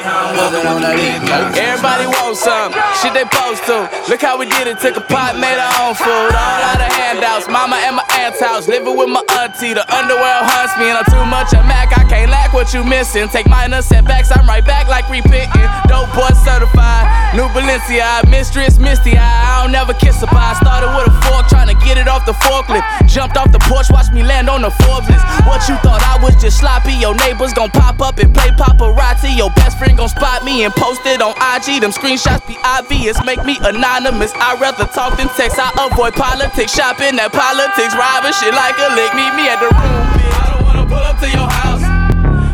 Everybody 0.03 2.03
wants 2.11 2.43
some, 2.43 2.75
shit 2.99 3.15
they 3.15 3.23
post 3.23 3.63
to. 3.71 3.87
Look 4.11 4.19
how 4.19 4.35
we 4.37 4.51
did 4.51 4.67
it, 4.67 4.77
took 4.79 4.97
a 4.97 5.01
pot, 5.01 5.39
made 5.39 5.55
our 5.55 5.87
own 5.87 5.95
food. 5.95 6.35
All 6.35 6.59
out 6.67 6.75
of 6.75 6.91
handouts, 6.91 7.47
mama 7.47 7.79
and 7.87 7.95
my 7.95 8.03
aunt's 8.19 8.43
house. 8.43 8.67
Living 8.67 8.97
with 8.97 9.07
my 9.07 9.23
auntie, 9.39 9.71
the 9.71 9.87
underworld 9.95 10.43
hunts 10.43 10.75
me. 10.75 10.91
And 10.91 10.99
I'm 10.99 11.07
too 11.07 11.23
much 11.31 11.55
of 11.55 11.63
Mac, 11.71 11.97
I 11.97 12.03
can't 12.03 12.29
lack 12.29 12.51
what 12.51 12.73
you 12.73 12.83
missing. 12.83 13.29
Take 13.29 13.47
minor 13.47 13.81
setbacks, 13.81 14.29
I'm 14.35 14.45
right 14.45 14.65
back 14.65 14.89
like 14.91 15.07
repenting. 15.07 15.71
Dope 15.87 16.11
boy 16.11 16.35
certified, 16.43 17.07
new 17.31 17.47
Balenciaga, 17.55 18.27
mistress, 18.27 18.79
misty 18.79 19.15
eye. 19.15 19.23
I 19.23 19.63
don't 19.63 19.71
never 19.71 19.93
kiss 19.93 20.21
a 20.21 20.27
pie. 20.27 20.51
Started 20.59 20.91
with 20.99 21.07
a 21.07 21.15
fork, 21.23 21.47
trying 21.47 21.71
to 21.71 21.79
get 21.79 21.97
it 21.97 22.09
off 22.11 22.25
the 22.25 22.35
forklift. 22.43 22.83
Jumped 23.07 23.37
off 23.37 23.53
the 23.55 23.63
porch, 23.71 23.87
watched 23.87 24.11
me 24.11 24.23
land 24.23 24.49
on 24.49 24.63
the 24.67 24.71
Forbes 24.83 25.07
list. 25.07 25.23
What 25.47 25.63
you 25.71 25.79
thought 25.79 26.03
I 26.03 26.19
was 26.19 26.35
just 26.43 26.59
sloppy. 26.59 26.91
Your 26.99 27.15
neighbors 27.15 27.53
gon' 27.53 27.71
pop 27.71 28.01
up 28.01 28.19
and 28.19 28.35
play 28.35 28.51
paparazzi. 28.59 29.31
Your 29.37 29.49
best 29.55 29.79
friend 29.79 29.92
gon' 29.95 30.09
spot 30.09 30.43
me 30.43 30.63
and 30.63 30.73
post 30.73 31.01
it 31.05 31.21
on 31.21 31.33
IG. 31.39 31.81
Them 31.81 31.91
screenshots 31.91 32.45
be 32.47 32.57
obvious, 32.63 33.17
make 33.25 33.43
me 33.45 33.57
anonymous. 33.61 34.33
I'd 34.35 34.59
rather 34.59 34.85
talk 34.91 35.17
than 35.17 35.29
text. 35.37 35.59
I 35.59 35.69
avoid 35.77 36.13
politics, 36.13 36.73
shopping 36.73 37.19
at 37.19 37.31
politics, 37.31 37.93
robbing 37.95 38.33
shit 38.33 38.53
like 38.53 38.77
a 38.79 38.89
lick. 38.95 39.11
Meet 39.13 39.33
me 39.37 39.45
at 39.49 39.59
the 39.61 39.69
room, 39.71 40.03
bitch. 40.17 40.33
I 40.33 40.43
don't 40.53 40.63
wanna 40.65 40.85
pull 40.85 41.03
up 41.03 41.17
to 41.21 41.29
your 41.29 41.49
house. 41.49 41.83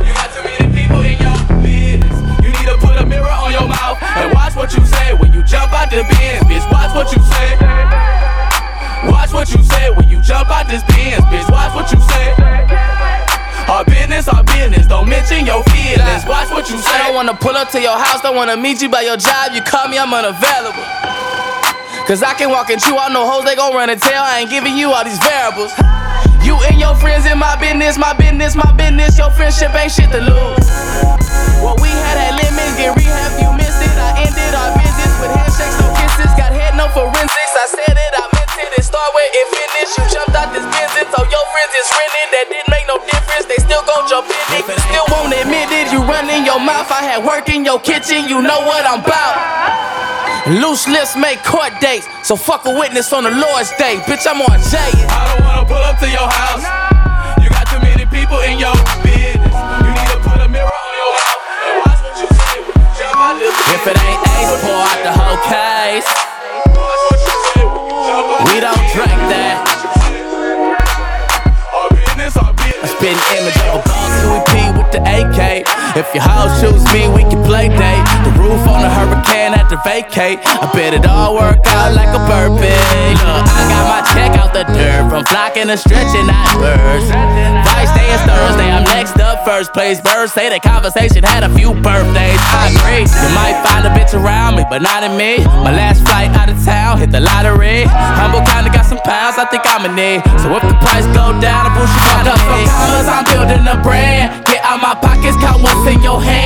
You 0.03 0.11
got 0.13 0.29
too 0.35 0.43
many 0.43 0.67
people 0.69 1.01
in 1.01 1.17
your 1.17 1.39
business. 1.63 2.15
You 2.43 2.49
need 2.51 2.67
to 2.67 2.77
put 2.77 2.95
a 2.99 3.05
mirror 3.05 3.31
on 3.31 3.51
your 3.51 3.67
mouth 3.67 3.97
and 4.03 4.33
watch 4.33 4.55
what 4.55 4.75
you 4.75 4.83
say 4.85 5.13
when 5.15 5.33
you 5.33 5.43
jump 5.43 5.71
out 5.71 5.89
the 5.89 6.03
bin, 6.03 6.43
bitch. 6.49 6.65
Watch 6.71 6.95
what 6.95 7.09
you 7.15 7.21
say. 7.23 7.49
Watch 9.07 9.31
what 9.31 9.49
you 9.53 9.63
say 9.63 9.89
when 9.91 10.09
you 10.09 10.21
jump 10.21 10.49
out 10.49 10.67
this 10.67 10.83
Benz, 10.83 11.23
bitch. 11.31 11.49
Watch 11.49 11.73
what 11.73 11.91
you 11.91 11.99
say. 12.01 12.35
Our 13.69 13.85
business, 13.85 14.27
our 14.27 14.43
business. 14.43 14.87
Don't 14.87 15.07
mention 15.07 15.45
your 15.45 15.63
feelings. 15.63 15.78
Watch 16.25 16.49
what 16.49 16.69
you 16.69 16.77
say. 16.77 16.89
I 16.89 17.07
don't 17.07 17.15
wanna 17.15 17.35
pull 17.35 17.55
up 17.55 17.69
to 17.71 17.81
your 17.81 17.97
house. 17.97 18.21
Don't 18.21 18.35
wanna 18.35 18.57
meet 18.57 18.81
you 18.81 18.89
by 18.89 19.01
your 19.01 19.17
job. 19.17 19.53
You 19.53 19.61
call 19.61 19.87
me, 19.87 19.97
I'm 19.97 20.13
unavailable. 20.13 20.85
Cause 22.09 22.23
I 22.23 22.33
can 22.33 22.49
walk 22.49 22.69
and 22.73 22.81
chew 22.81 22.97
out 22.97 23.11
no 23.13 23.29
hoes. 23.29 23.45
They 23.45 23.55
gon' 23.55 23.73
run 23.73 23.89
and 23.89 24.01
tell. 24.01 24.23
I 24.23 24.39
ain't 24.41 24.49
giving 24.49 24.75
you 24.75 24.89
all 24.89 25.05
these 25.05 25.21
variables. 25.21 25.69
You 26.41 26.57
and 26.65 26.79
your 26.81 26.95
friends 26.97 27.29
in 27.29 27.37
my 27.37 27.53
business, 27.61 27.97
my 27.97 28.13
business, 28.17 28.55
my 28.55 28.71
business. 28.73 29.17
Your 29.17 29.29
friendship 29.29 29.69
ain't 29.77 29.93
shit 29.93 30.09
to 30.09 30.21
lose. 30.21 30.65
What 31.61 31.77
we 31.81 31.89
had 31.93 32.17
at 32.17 32.33
limits, 32.41 32.73
get 32.81 32.95
rehab, 32.97 33.37
you 33.37 33.49
missed 33.53 33.77
it. 33.83 33.93
I 33.93 34.25
ended 34.25 34.53
our 34.57 34.73
visits 34.81 35.15
with 35.21 35.29
handshakes, 35.37 35.77
no 35.77 35.93
kisses. 36.01 36.31
Got 36.33 36.57
head, 36.57 36.73
no 36.73 36.89
forensics. 36.89 37.53
I 37.53 37.65
said 37.77 37.93
it, 37.93 38.13
it. 38.59 38.69
It 38.75 38.83
start 38.83 39.09
where 39.15 39.29
it 39.31 39.47
finished. 39.49 39.95
You 39.97 40.05
jumped 40.11 40.35
out 40.35 40.51
this 40.51 40.67
business, 40.67 41.07
so 41.09 41.19
your 41.31 41.45
friends 41.55 41.73
is 41.73 41.87
renting. 41.89 42.29
That 42.35 42.45
didn't 42.51 42.69
make 42.69 42.85
no 42.85 42.99
difference. 43.07 43.47
They 43.47 43.59
still 43.63 43.83
gon' 43.87 44.05
jump 44.11 44.27
in 44.27 44.37
it. 44.59 44.67
You 44.67 44.77
still 44.91 45.07
won't 45.09 45.31
admit 45.31 45.71
it. 45.71 45.89
You 45.95 46.03
running 46.03 46.43
your 46.43 46.59
mouth. 46.59 46.91
I 46.91 47.01
had 47.07 47.23
work 47.23 47.47
in 47.47 47.63
your 47.63 47.79
kitchen. 47.79 48.27
You 48.27 48.43
know 48.43 48.59
what 48.67 48.83
I'm 48.83 49.01
about. 49.01 49.35
Loose 50.47 50.87
lips 50.87 51.15
make 51.15 51.43
court 51.43 51.73
dates, 51.79 52.07
so 52.23 52.35
fuck 52.35 52.65
a 52.65 52.73
witness 52.73 53.13
on 53.13 53.23
the 53.23 53.31
Lord's 53.31 53.69
day. 53.77 54.01
Bitch, 54.07 54.25
I'm 54.25 54.41
on 54.41 54.57
Jay. 54.71 54.91
I 55.05 55.35
don't 55.35 55.45
wanna 55.45 55.65
pull 55.67 55.83
up 55.83 55.99
to 55.99 56.09
your 56.09 56.25
house. 56.25 56.63
You 57.43 57.49
got 57.49 57.67
too 57.67 57.79
many 57.79 58.05
people 58.05 58.39
in 58.41 58.57
your 58.57 58.73
business. 59.03 59.45
You 59.45 59.91
need 59.93 60.09
to 60.09 60.19
put 60.25 60.39
a 60.41 60.47
mirror 60.49 60.65
on 60.65 60.93
your 60.97 61.11
mouth 61.17 61.43
and 61.65 61.75
watch 61.85 61.99
what 62.01 62.15
you 62.17 62.27
say 62.27 62.55
jump 62.97 63.15
out 63.15 63.37
this 63.37 63.53
If 63.77 63.87
it 63.87 63.97
ain't 63.99 64.21
Ace, 64.41 64.61
pour 64.63 64.73
out 64.73 64.99
the 65.03 65.13
whole 65.13 65.39
case. 65.45 66.28
We 68.45 68.59
don't 68.61 68.77
drink 68.93 69.19
that. 69.31 69.65
I 72.81 72.87
spit 72.87 73.11
an 73.11 73.37
image 73.37 73.57
of 73.67 73.75
a 73.75 73.89
boss 73.89 74.23
with 74.23 74.58
the 74.99 75.07
AK. 75.07 75.63
If 75.95 76.13
your 76.13 76.23
house 76.23 76.59
choose 76.61 76.83
me, 76.93 77.07
we 77.09 77.23
can 77.23 77.43
play 77.43 77.69
date. 77.69 78.03
The 78.23 78.31
roof 78.37 78.61
on 78.67 78.81
the 78.83 78.89
hurricane 78.89 79.53
had 79.53 79.67
to 79.69 79.79
vacate. 79.83 80.39
I 80.43 80.69
bet 80.73 80.93
it 80.93 81.05
all 81.05 81.35
work 81.35 81.59
out 81.65 81.93
like 81.95 82.11
a 82.11 82.21
burpee. 82.27 83.15
Look, 83.23 83.45
I 83.47 83.61
got 83.71 83.83
my 83.87 84.01
check 84.13 84.31
out 84.37 84.53
the 84.53 84.63
dirt 84.73 85.09
from 85.09 85.25
flocking 85.25 85.69
and 85.69 85.79
stretching 85.79 86.27
not 86.27 86.47
birds. 86.59 87.07
Vice 87.65 87.91
Day 87.95 88.09
is 88.11 88.21
Thursday, 88.27 88.69
I'm 88.71 88.83
next 88.83 89.17
up, 89.19 89.45
first 89.45 89.73
place. 89.73 89.99
Birds 90.01 90.33
say 90.33 90.49
the 90.49 90.59
conversation 90.59 91.23
had 91.23 91.43
a 91.43 91.49
few 91.55 91.73
birthdays. 91.73 92.39
I 92.39 92.71
agree. 92.73 93.05
You 93.07 93.31
might 93.35 93.57
find 93.65 93.85
a 93.87 93.91
bitch 93.91 94.13
around 94.13 94.55
me, 94.55 94.65
but 94.69 94.81
not 94.81 95.03
in 95.03 95.17
me. 95.17 95.43
My 95.63 95.71
last 95.71 96.03
flight 96.05 96.29
out 96.37 96.49
of 96.49 96.59
town, 96.63 96.99
hit 96.99 97.11
the 97.11 97.19
lottery. 97.19 97.85
Humble 97.89 98.41
kinda 98.45 98.69
got 98.69 98.85
some 98.85 99.01
pounds, 99.01 99.37
I 99.37 99.45
think 99.45 99.65
I'ma 99.65 99.89
need. 99.93 100.21
So 100.41 100.53
if 100.55 100.63
the 100.63 100.75
price 100.85 101.05
go 101.17 101.33
down, 101.39 101.65
I 101.65 101.71
push 101.73 101.91
you 101.91 102.03
out 102.13 102.27
of. 102.27 102.39
I'm 103.09 103.25
building 103.25 103.65
a 103.67 103.77
brand. 103.81 104.45
Get 104.45 104.63
out 104.63 104.81
my 104.81 104.88
pockets, 104.95 105.37
count 105.37 105.61
what's 105.61 105.87
in 105.87 106.01
your 106.01 106.21
hand. 106.21 106.39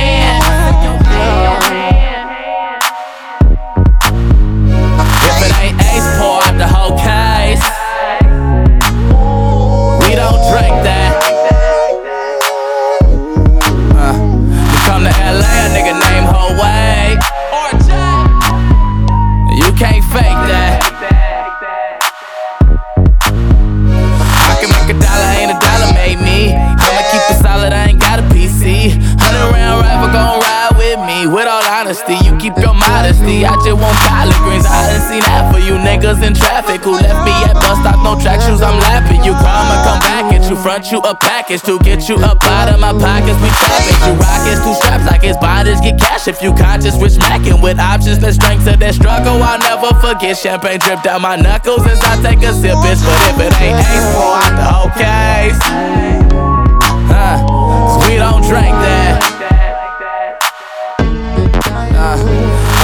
At 40.84 40.92
you, 40.92 40.98
a 41.00 41.14
package 41.14 41.62
to 41.62 41.78
get 41.80 42.08
you 42.08 42.16
up 42.16 42.42
out 42.44 42.68
of 42.68 42.80
my 42.80 42.92
pockets. 42.92 43.38
We 43.40 43.48
trapping 43.48 44.00
you 44.04 44.12
rockets, 44.20 44.60
two 44.64 44.74
straps 44.74 45.06
like 45.06 45.24
it's 45.24 45.38
bondage. 45.38 45.80
Get 45.80 45.98
cash 45.98 46.28
if 46.28 46.42
you 46.42 46.52
conscious. 46.54 46.96
Rich 47.00 47.14
macking 47.24 47.62
with 47.62 47.78
options. 47.78 48.18
The 48.18 48.32
strength 48.32 48.64
to 48.64 48.76
that 48.76 48.94
struggle. 48.94 49.42
I'll 49.42 49.58
never 49.58 49.94
forget. 50.00 50.36
Champagne 50.36 50.78
drip 50.78 51.02
down 51.02 51.22
my 51.22 51.36
knuckles 51.36 51.86
as 51.86 52.00
I 52.02 52.20
take 52.22 52.42
a 52.42 52.52
sip, 52.52 52.76
bitch. 52.84 53.00
But 53.04 53.18
if 53.32 53.38
it 53.40 53.52
ain't 53.60 53.78
ace, 53.80 54.08
pour 54.12 54.36
out 54.36 54.54
the 54.56 54.66
whole 54.68 54.92
case. 54.92 55.60
Huh? 57.08 57.38
'Cause 57.46 58.08
we 58.08 58.16
don't 58.16 58.42
drink 58.42 58.74
that. 58.84 59.22
Uh, 61.96 62.20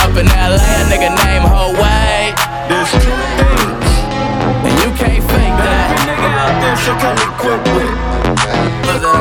up 0.04 0.16
in 0.16 0.26
LA, 0.28 0.56
a 0.56 0.84
nigga 0.88 1.10
named 1.24 1.44
Howay. 1.52 2.32
There's 2.68 2.90
two 2.92 3.16
things, 3.36 3.92
and 4.64 4.74
you 4.80 4.90
can't 4.96 5.24
fake 5.30 5.56
that. 5.60 5.88
Nigga 6.06 6.28
out 6.40 6.54
there 6.62 6.76
should 6.76 6.98
come 6.98 7.18
equipped 7.18 7.68
with. 7.74 7.89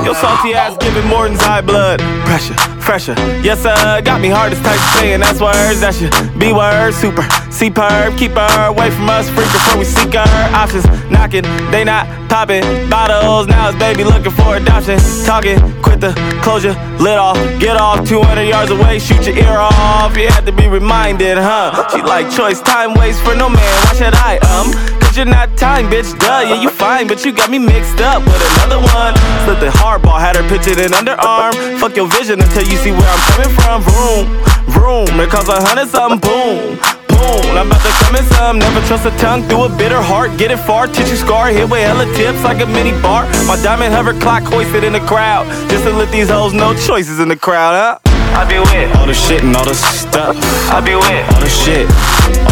Your 0.10 0.16
salty 0.16 0.56
ass 0.56 0.76
giving 0.78 1.06
Morton's 1.06 1.40
high 1.40 1.62
blood 1.62 2.00
pressure, 2.26 2.56
fresher. 2.82 3.14
Yes, 3.46 3.62
sir, 3.62 4.02
got 4.02 4.20
me 4.20 4.30
hard 4.30 4.52
as 4.52 4.60
type 4.62 4.82
saying 4.98 5.20
that's 5.20 5.40
words 5.40 5.82
that 5.86 5.94
should 5.94 6.10
be 6.34 6.52
word 6.52 6.98
super. 6.98 7.22
Superb, 7.54 8.18
keep 8.18 8.32
her 8.32 8.74
away 8.74 8.90
from 8.90 9.08
us, 9.08 9.30
freak 9.30 9.46
before 9.54 9.78
we 9.78 9.86
seek 9.86 10.18
her 10.18 10.26
options. 10.58 10.82
Knocking, 11.14 11.46
they 11.70 11.84
not 11.84 12.10
popping 12.28 12.66
bottles. 12.90 13.46
Now 13.46 13.70
it's 13.70 13.78
baby 13.78 14.04
looking 14.04 14.34
for 14.34 14.58
adoption. 14.58 14.98
Talking, 15.30 15.62
quit 15.86 16.02
the 16.02 16.18
closure, 16.42 16.74
lit 16.98 17.22
off, 17.22 17.38
get 17.62 17.78
off 17.78 18.02
200 18.10 18.50
yards 18.50 18.72
away, 18.72 18.98
shoot 18.98 19.28
your 19.28 19.38
ear 19.38 19.62
off. 19.62 20.18
You 20.18 20.26
had 20.26 20.44
to 20.48 20.52
be 20.52 20.68
reminded, 20.68 21.38
huh? 21.38 21.86
She 21.94 22.02
like 22.02 22.34
choice, 22.34 22.62
time 22.62 22.98
waits 22.98 23.22
for 23.22 23.36
no 23.36 23.48
man. 23.48 23.76
Why 23.86 23.94
should 23.94 24.16
I, 24.18 24.42
um? 24.50 24.99
You're 25.20 25.28
not 25.28 25.58
time, 25.58 25.92
bitch, 25.92 26.18
duh. 26.18 26.48
Yeah, 26.48 26.62
you 26.62 26.70
fine, 26.70 27.06
but 27.06 27.26
you 27.26 27.34
got 27.34 27.52
me 27.52 27.60
mixed 27.60 28.00
up 28.00 28.24
with 28.24 28.40
another 28.56 28.80
one. 28.80 29.12
Slipped 29.44 29.60
the 29.60 29.68
hardball, 29.68 30.16
had 30.16 30.38
her 30.38 30.48
pictured 30.48 30.80
in 30.80 30.96
underarm. 30.96 31.52
Fuck 31.78 31.98
your 31.98 32.08
vision 32.08 32.40
until 32.40 32.64
you 32.64 32.78
see 32.80 32.96
where 32.96 33.04
I'm 33.04 33.20
coming 33.28 33.52
from. 33.60 33.84
Vroom, 33.84 34.26
vroom, 34.72 35.20
it 35.20 35.28
costs 35.28 35.52
a 35.52 35.60
hundred 35.60 35.92
something, 35.92 36.24
boom. 36.24 36.80
Boom, 37.12 37.44
I'm 37.52 37.68
about 37.68 37.84
to 37.84 37.92
come 38.00 38.16
in 38.16 38.24
some. 38.32 38.60
Never 38.64 38.80
trust 38.88 39.12
a 39.12 39.12
tongue 39.20 39.44
through 39.44 39.68
a 39.68 39.70
bitter 39.76 40.00
heart. 40.02 40.40
Get 40.40 40.52
it 40.52 40.60
far, 40.64 40.88
tissue 40.88 41.20
scar, 41.20 41.52
hit 41.52 41.70
with 41.70 41.84
hella 41.84 42.08
tips 42.16 42.42
like 42.46 42.64
a 42.64 42.66
mini 42.66 42.96
bar. 43.04 43.28
My 43.44 43.60
diamond 43.60 43.92
hover 43.92 44.16
clock 44.24 44.44
hoisted 44.44 44.86
in 44.86 44.94
the 44.94 45.04
crowd. 45.04 45.52
Just 45.68 45.84
to 45.84 45.92
let 45.92 46.10
these 46.14 46.30
hoes 46.30 46.54
know 46.54 46.72
choices 46.88 47.20
in 47.20 47.28
the 47.28 47.36
crowd, 47.36 47.76
huh? 47.76 48.00
I 48.40 48.48
be 48.48 48.56
with 48.56 48.96
all 48.96 49.06
the 49.06 49.14
shit 49.14 49.44
and 49.44 49.54
all 49.54 49.66
the 49.66 49.76
stuff. 49.76 50.40
I 50.72 50.80
be 50.80 50.96
with 50.96 51.36
all 51.36 51.42
the 51.44 51.52
shit, 51.52 51.92
all 51.92 52.32
the 52.32 52.34
stuff. 52.40 52.49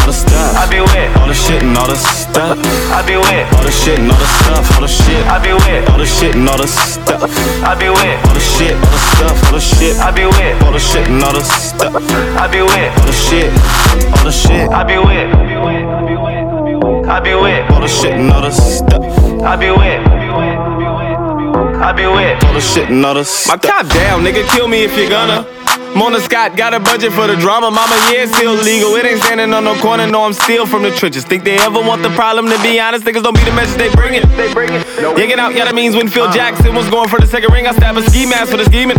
I 0.58 0.66
be 0.66 0.80
with 0.82 1.16
all 1.22 1.28
the 1.28 1.34
shit 1.34 1.62
and 1.62 1.78
all 1.78 1.86
the 1.86 1.94
stuff. 1.94 2.58
I 2.90 3.06
be 3.06 3.14
with 3.14 3.46
all 3.54 3.62
the 3.62 3.70
shit 3.70 3.98
and 3.98 4.10
all 4.10 4.18
the 4.18 4.26
stuff, 4.26 4.66
all 4.74 4.82
the 4.82 4.88
shit. 4.90 5.22
I 5.30 5.38
be 5.38 5.52
with 5.54 5.88
all 5.88 5.98
the 5.98 6.06
shit 6.06 6.34
and 6.34 6.48
all 6.48 6.58
the 6.58 6.66
stuff. 6.66 7.30
I 7.62 7.78
be 7.78 7.86
with 7.88 8.18
all 8.26 8.34
the 8.34 8.42
shit, 8.42 8.74
all 8.74 8.90
the 8.90 8.98
stuff, 8.98 9.38
all 9.46 9.52
the 9.54 9.60
shit. 9.62 9.94
I 10.02 10.10
be 10.10 10.26
with 10.26 10.62
all 10.66 10.72
the 10.72 10.80
shit 10.82 11.06
and 11.06 11.22
all 11.22 11.32
the 11.32 11.44
stuff. 11.46 11.94
I 11.94 12.50
be 12.50 12.60
with 12.60 12.90
all 12.98 13.06
the 13.06 13.12
shit, 13.14 13.54
all 14.18 14.24
the 14.26 14.34
shit. 14.34 14.66
I 14.74 14.82
be 14.82 14.98
with. 14.98 15.30
I 17.06 17.20
be 17.20 17.34
with 17.34 17.70
all 17.70 17.80
the 17.80 17.88
shit 17.88 18.18
and 18.18 18.32
all 18.32 18.42
the 18.42 18.50
stuff. 18.50 19.02
I 19.46 19.54
be 19.54 19.70
with. 19.70 20.02
I 21.78 21.92
be 21.92 22.06
with 22.06 22.44
all 22.44 22.52
the 22.52 22.60
shit 22.60 22.90
and 22.90 23.06
all 23.06 23.14
the 23.14 23.24
stuff. 23.24 23.62
My 23.62 23.68
top 23.68 23.86
down, 23.94 24.24
nigga, 24.26 24.42
kill 24.50 24.66
me 24.66 24.82
if 24.82 24.96
you're 24.98 25.08
gonna. 25.08 25.46
Mona 25.98 26.20
Scott 26.20 26.56
got 26.56 26.74
a 26.74 26.78
budget 26.78 27.10
for 27.10 27.26
the 27.26 27.34
drama. 27.34 27.74
Mama, 27.74 27.98
yeah, 28.06 28.22
it's 28.22 28.30
still 28.30 28.54
legal. 28.54 28.94
It 28.94 29.04
ain't 29.04 29.20
standing 29.20 29.52
on 29.52 29.64
no 29.64 29.74
corner. 29.82 30.06
No, 30.06 30.22
I'm 30.22 30.32
still 30.32 30.64
from 30.64 30.86
the 30.86 30.94
trenches. 30.94 31.24
Think 31.24 31.42
they 31.42 31.58
ever 31.58 31.82
want 31.82 32.06
the 32.06 32.14
problem? 32.14 32.46
To 32.46 32.56
be 32.62 32.78
honest, 32.78 33.02
niggas 33.02 33.26
don't 33.26 33.34
be 33.34 33.42
the 33.42 33.50
message 33.50 33.82
they 33.82 33.90
bring 33.98 34.14
it. 34.14 34.22
They 34.38 34.46
bring 34.54 34.70
it. 34.70 34.86
Out. 34.98 35.18
Yeah, 35.18 35.66
that 35.66 35.74
means 35.74 35.96
when 35.96 36.06
Phil 36.06 36.30
Jackson 36.30 36.74
was 36.74 36.88
going 36.88 37.08
for 37.08 37.18
the 37.18 37.26
second 37.26 37.50
ring, 37.50 37.66
I 37.66 37.74
stab 37.74 37.96
a 37.96 38.02
ski 38.06 38.26
mask 38.26 38.50
for 38.50 38.58
the 38.58 38.66
scheming. 38.66 38.98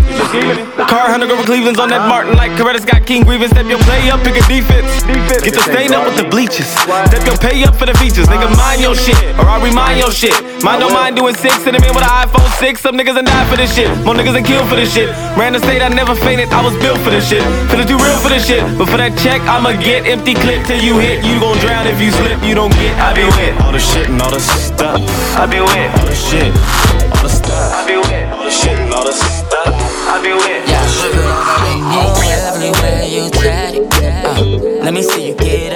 Car 0.91 1.07
hunter 1.07 1.27
over 1.31 1.43
Cleveland's 1.43 1.79
on 1.79 1.87
that 1.89 2.07
Martin 2.07 2.35
like 2.35 2.51
Coretta 2.59 2.83
Scott 2.83 3.07
King 3.07 3.23
Grievance. 3.23 3.51
Step 3.51 3.67
your 3.67 3.79
play 3.87 4.11
up, 4.11 4.19
pick 4.19 4.35
a 4.35 4.43
defense. 4.47 4.91
Get 5.39 5.55
the 5.55 5.63
stain 5.63 5.95
up 5.95 6.03
with 6.03 6.19
the 6.19 6.27
bleachers. 6.27 6.67
Step 6.67 7.23
your 7.23 7.39
pay 7.39 7.63
up 7.63 7.75
for 7.75 7.85
the 7.85 7.95
features. 7.95 8.27
Nigga, 8.27 8.51
mind 8.59 8.81
your 8.81 8.95
shit, 8.95 9.15
or 9.39 9.47
I 9.47 9.63
remind 9.63 9.99
your 9.99 10.11
shit. 10.11 10.35
Mind 10.63 10.83
no 10.83 10.89
mind 10.89 11.15
doing 11.15 11.35
six 11.35 11.63
in 11.63 11.75
the 11.75 11.79
man 11.79 11.95
with 11.95 12.03
an 12.03 12.11
iPhone 12.11 12.47
6. 12.59 12.81
Some 12.81 12.95
niggas 12.95 13.15
and 13.15 13.27
die 13.27 13.47
for 13.47 13.55
this 13.55 13.71
shit. 13.71 13.87
More 14.03 14.15
niggas 14.15 14.35
and 14.35 14.45
kill 14.45 14.65
for 14.67 14.75
this 14.75 14.91
shit. 14.91 15.07
Ran 15.39 15.53
the 15.53 15.59
state, 15.59 15.81
I 15.81 15.87
never 15.87 16.15
fainted. 16.15 16.49
I 16.49 16.63
was 16.63 16.75
built 16.79 16.88
for 16.97 17.09
this 17.09 17.29
shit. 17.29 17.43
Feeling 17.69 17.87
too 17.87 17.97
real 17.97 18.17
for 18.19 18.29
this 18.29 18.47
shit. 18.47 18.63
But 18.77 18.89
for 18.89 18.97
that 18.97 19.17
check, 19.19 19.41
I'ma 19.45 19.73
get 19.77 20.07
empty 20.07 20.33
clip 20.33 20.65
till 20.65 20.81
you 20.81 20.97
hit. 20.97 21.25
You 21.25 21.39
gon' 21.39 21.57
drown 21.59 21.87
if 21.87 22.01
you 22.01 22.11
slip. 22.11 22.41
You 22.43 22.55
don't 22.55 22.73
get. 22.73 22.97
I 22.97 23.13
be 23.13 23.25
with 23.25 23.61
all 23.61 23.71
the 23.71 23.79
shit 23.79 24.09
and 24.09 24.21
all 24.21 24.31
the 24.31 24.39
stuff. 24.39 25.01
I 25.37 25.45
be 25.45 25.59
with 25.59 25.91
all 25.99 26.07
the 26.07 26.15
shit, 26.15 26.51
all 27.13 27.23
the 27.23 27.29
stuff. 27.29 27.73
I 27.73 27.85
be 27.85 27.97
with 27.97 28.33
all 28.33 28.43
the 28.43 28.51
shit 28.51 28.77
and 28.77 28.93
all 28.93 29.05
the 29.05 29.13
stuff. 29.13 29.73
I 30.09 30.21
be 30.23 30.33
with. 30.33 30.69
Yeah, 30.69 30.79
everywhere 32.49 33.03
you 33.03 33.29
tatted. 33.29 33.87
Uh, 33.93 34.83
let 34.83 34.93
me 34.93 35.01
see 35.01 35.29
you 35.29 35.35
get 35.35 35.68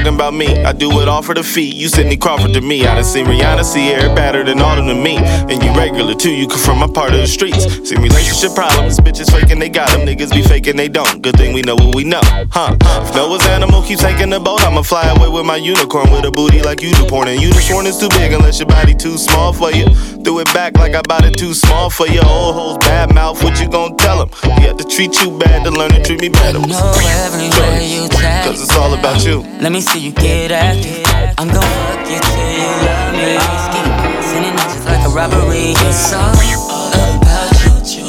talking 0.00 0.14
about 0.30 0.38
me, 0.38 0.62
I 0.64 0.72
do 0.72 1.00
it 1.00 1.08
all 1.08 1.22
for 1.22 1.34
the 1.34 1.42
fee. 1.42 1.70
You 1.70 1.88
Cindy 1.88 2.16
Crawford 2.16 2.52
to 2.54 2.60
me. 2.60 2.86
I 2.86 2.94
done 2.94 3.04
seen 3.04 3.26
Rihanna 3.26 3.64
Ciara 3.72 4.14
better 4.14 4.44
than 4.44 4.60
all 4.60 4.78
of 4.78 4.86
them 4.86 4.96
to 4.96 5.02
me. 5.02 5.16
And 5.16 5.62
you 5.62 5.72
regular 5.74 6.14
too, 6.14 6.30
you 6.30 6.46
come 6.46 6.58
from 6.58 6.78
my 6.78 6.86
part 6.86 7.12
of 7.12 7.20
the 7.20 7.26
streets. 7.26 7.64
Seen 7.88 8.00
relationship 8.00 8.54
problems, 8.54 8.98
bitches 8.98 9.30
faking 9.30 9.58
they 9.58 9.68
got 9.68 9.90
them. 9.90 10.06
Niggas 10.06 10.32
be 10.32 10.42
faking 10.42 10.76
they 10.76 10.88
don't. 10.88 11.22
Good 11.22 11.36
thing 11.36 11.52
we 11.52 11.62
know 11.62 11.74
what 11.74 11.94
we 11.94 12.04
know, 12.04 12.20
huh? 12.50 12.76
If 12.80 13.14
Noah's 13.14 13.44
animal 13.46 13.82
keeps 13.82 14.02
taking 14.02 14.30
the 14.30 14.40
boat, 14.40 14.62
I'ma 14.62 14.82
fly 14.82 15.06
away 15.16 15.28
with 15.28 15.46
my 15.46 15.56
unicorn 15.56 16.10
with 16.10 16.24
a 16.24 16.30
booty 16.30 16.62
like 16.62 16.82
you 16.82 16.92
do 16.92 17.06
porn. 17.06 17.28
And 17.28 17.40
unicorn 17.40 17.86
is 17.86 17.98
too 17.98 18.08
big 18.10 18.32
unless 18.32 18.58
your 18.58 18.68
body 18.68 18.94
too 18.94 19.18
small 19.18 19.52
for 19.52 19.70
you. 19.72 19.86
Threw 20.22 20.40
it 20.40 20.52
back 20.52 20.76
like 20.76 20.94
I 20.94 21.02
bought 21.02 21.24
it 21.24 21.36
too 21.38 21.54
small 21.54 21.90
for 21.90 22.06
you. 22.06 22.20
Old 22.20 22.54
hoes 22.54 22.78
bad 22.78 23.14
mouth, 23.14 23.42
what 23.42 23.60
you 23.60 23.68
gon' 23.68 23.96
tell 23.96 24.24
them? 24.24 24.30
You 24.60 24.68
have 24.68 24.76
to 24.76 24.84
treat 24.84 25.20
you 25.22 25.36
bad 25.38 25.64
to 25.64 25.70
learn 25.70 25.90
to 25.90 26.02
treat 26.02 26.20
me 26.20 26.28
better. 26.28 26.60
know 26.60 26.92
everywhere 27.26 27.80
you 27.80 28.08
tag. 28.08 28.46
Cause 28.46 28.62
it's 28.62 28.76
all 28.76 28.94
about 28.94 29.24
you. 29.24 29.40
Let 29.60 29.72
me 29.72 29.80
see 29.80 29.98
you 30.00 30.12
get 30.20 30.52
active. 30.52 31.04
I'm 31.38 31.48
gon' 31.48 31.62
fuck 31.62 32.08
you 32.08 32.20
till 32.20 32.50
you 32.52 32.68
love 32.86 33.12
me. 33.14 33.38
Ski, 33.64 33.80
sending 34.22 34.56
just 34.56 34.84
like 34.84 35.04
a 35.06 35.10
robbery. 35.10 35.72
It's 35.88 36.12
all 36.12 36.30
about 36.30 37.88
you, 37.96 38.06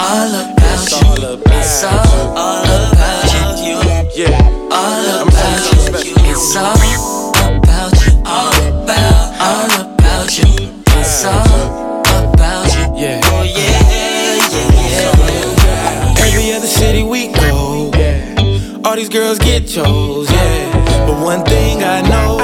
all 0.00 0.34
about 0.34 0.90
you. 0.90 1.40
It's 1.52 1.84
all 1.84 2.00
about 2.64 3.32
you, 3.32 4.26
all 4.72 5.06
about 5.22 5.62
you. 5.72 5.78
It's 6.30 6.56
all 6.56 6.74
about 6.74 7.92
you, 8.06 8.12
all 8.26 8.52
about, 8.82 9.28
all 9.40 9.70
about 9.94 10.30
you. 10.38 10.48
It's 10.98 11.24
all 11.24 12.00
about 12.00 12.68
you. 12.74 12.84
Yeah. 12.96 13.20
Oh 13.24 13.42
yeah, 13.42 13.80
yeah, 14.52 14.78
yeah. 15.68 16.24
Every 16.26 16.52
other 16.52 16.66
city 16.66 17.02
we 17.02 17.28
go, 17.32 17.90
all 18.84 18.96
these 18.96 19.08
girls 19.08 19.38
get 19.38 19.66
chose, 19.66 20.30
yeah. 20.30 20.69
But 21.20 21.26
one 21.26 21.44
thing 21.44 21.82
I 21.84 22.00
know, 22.00 22.38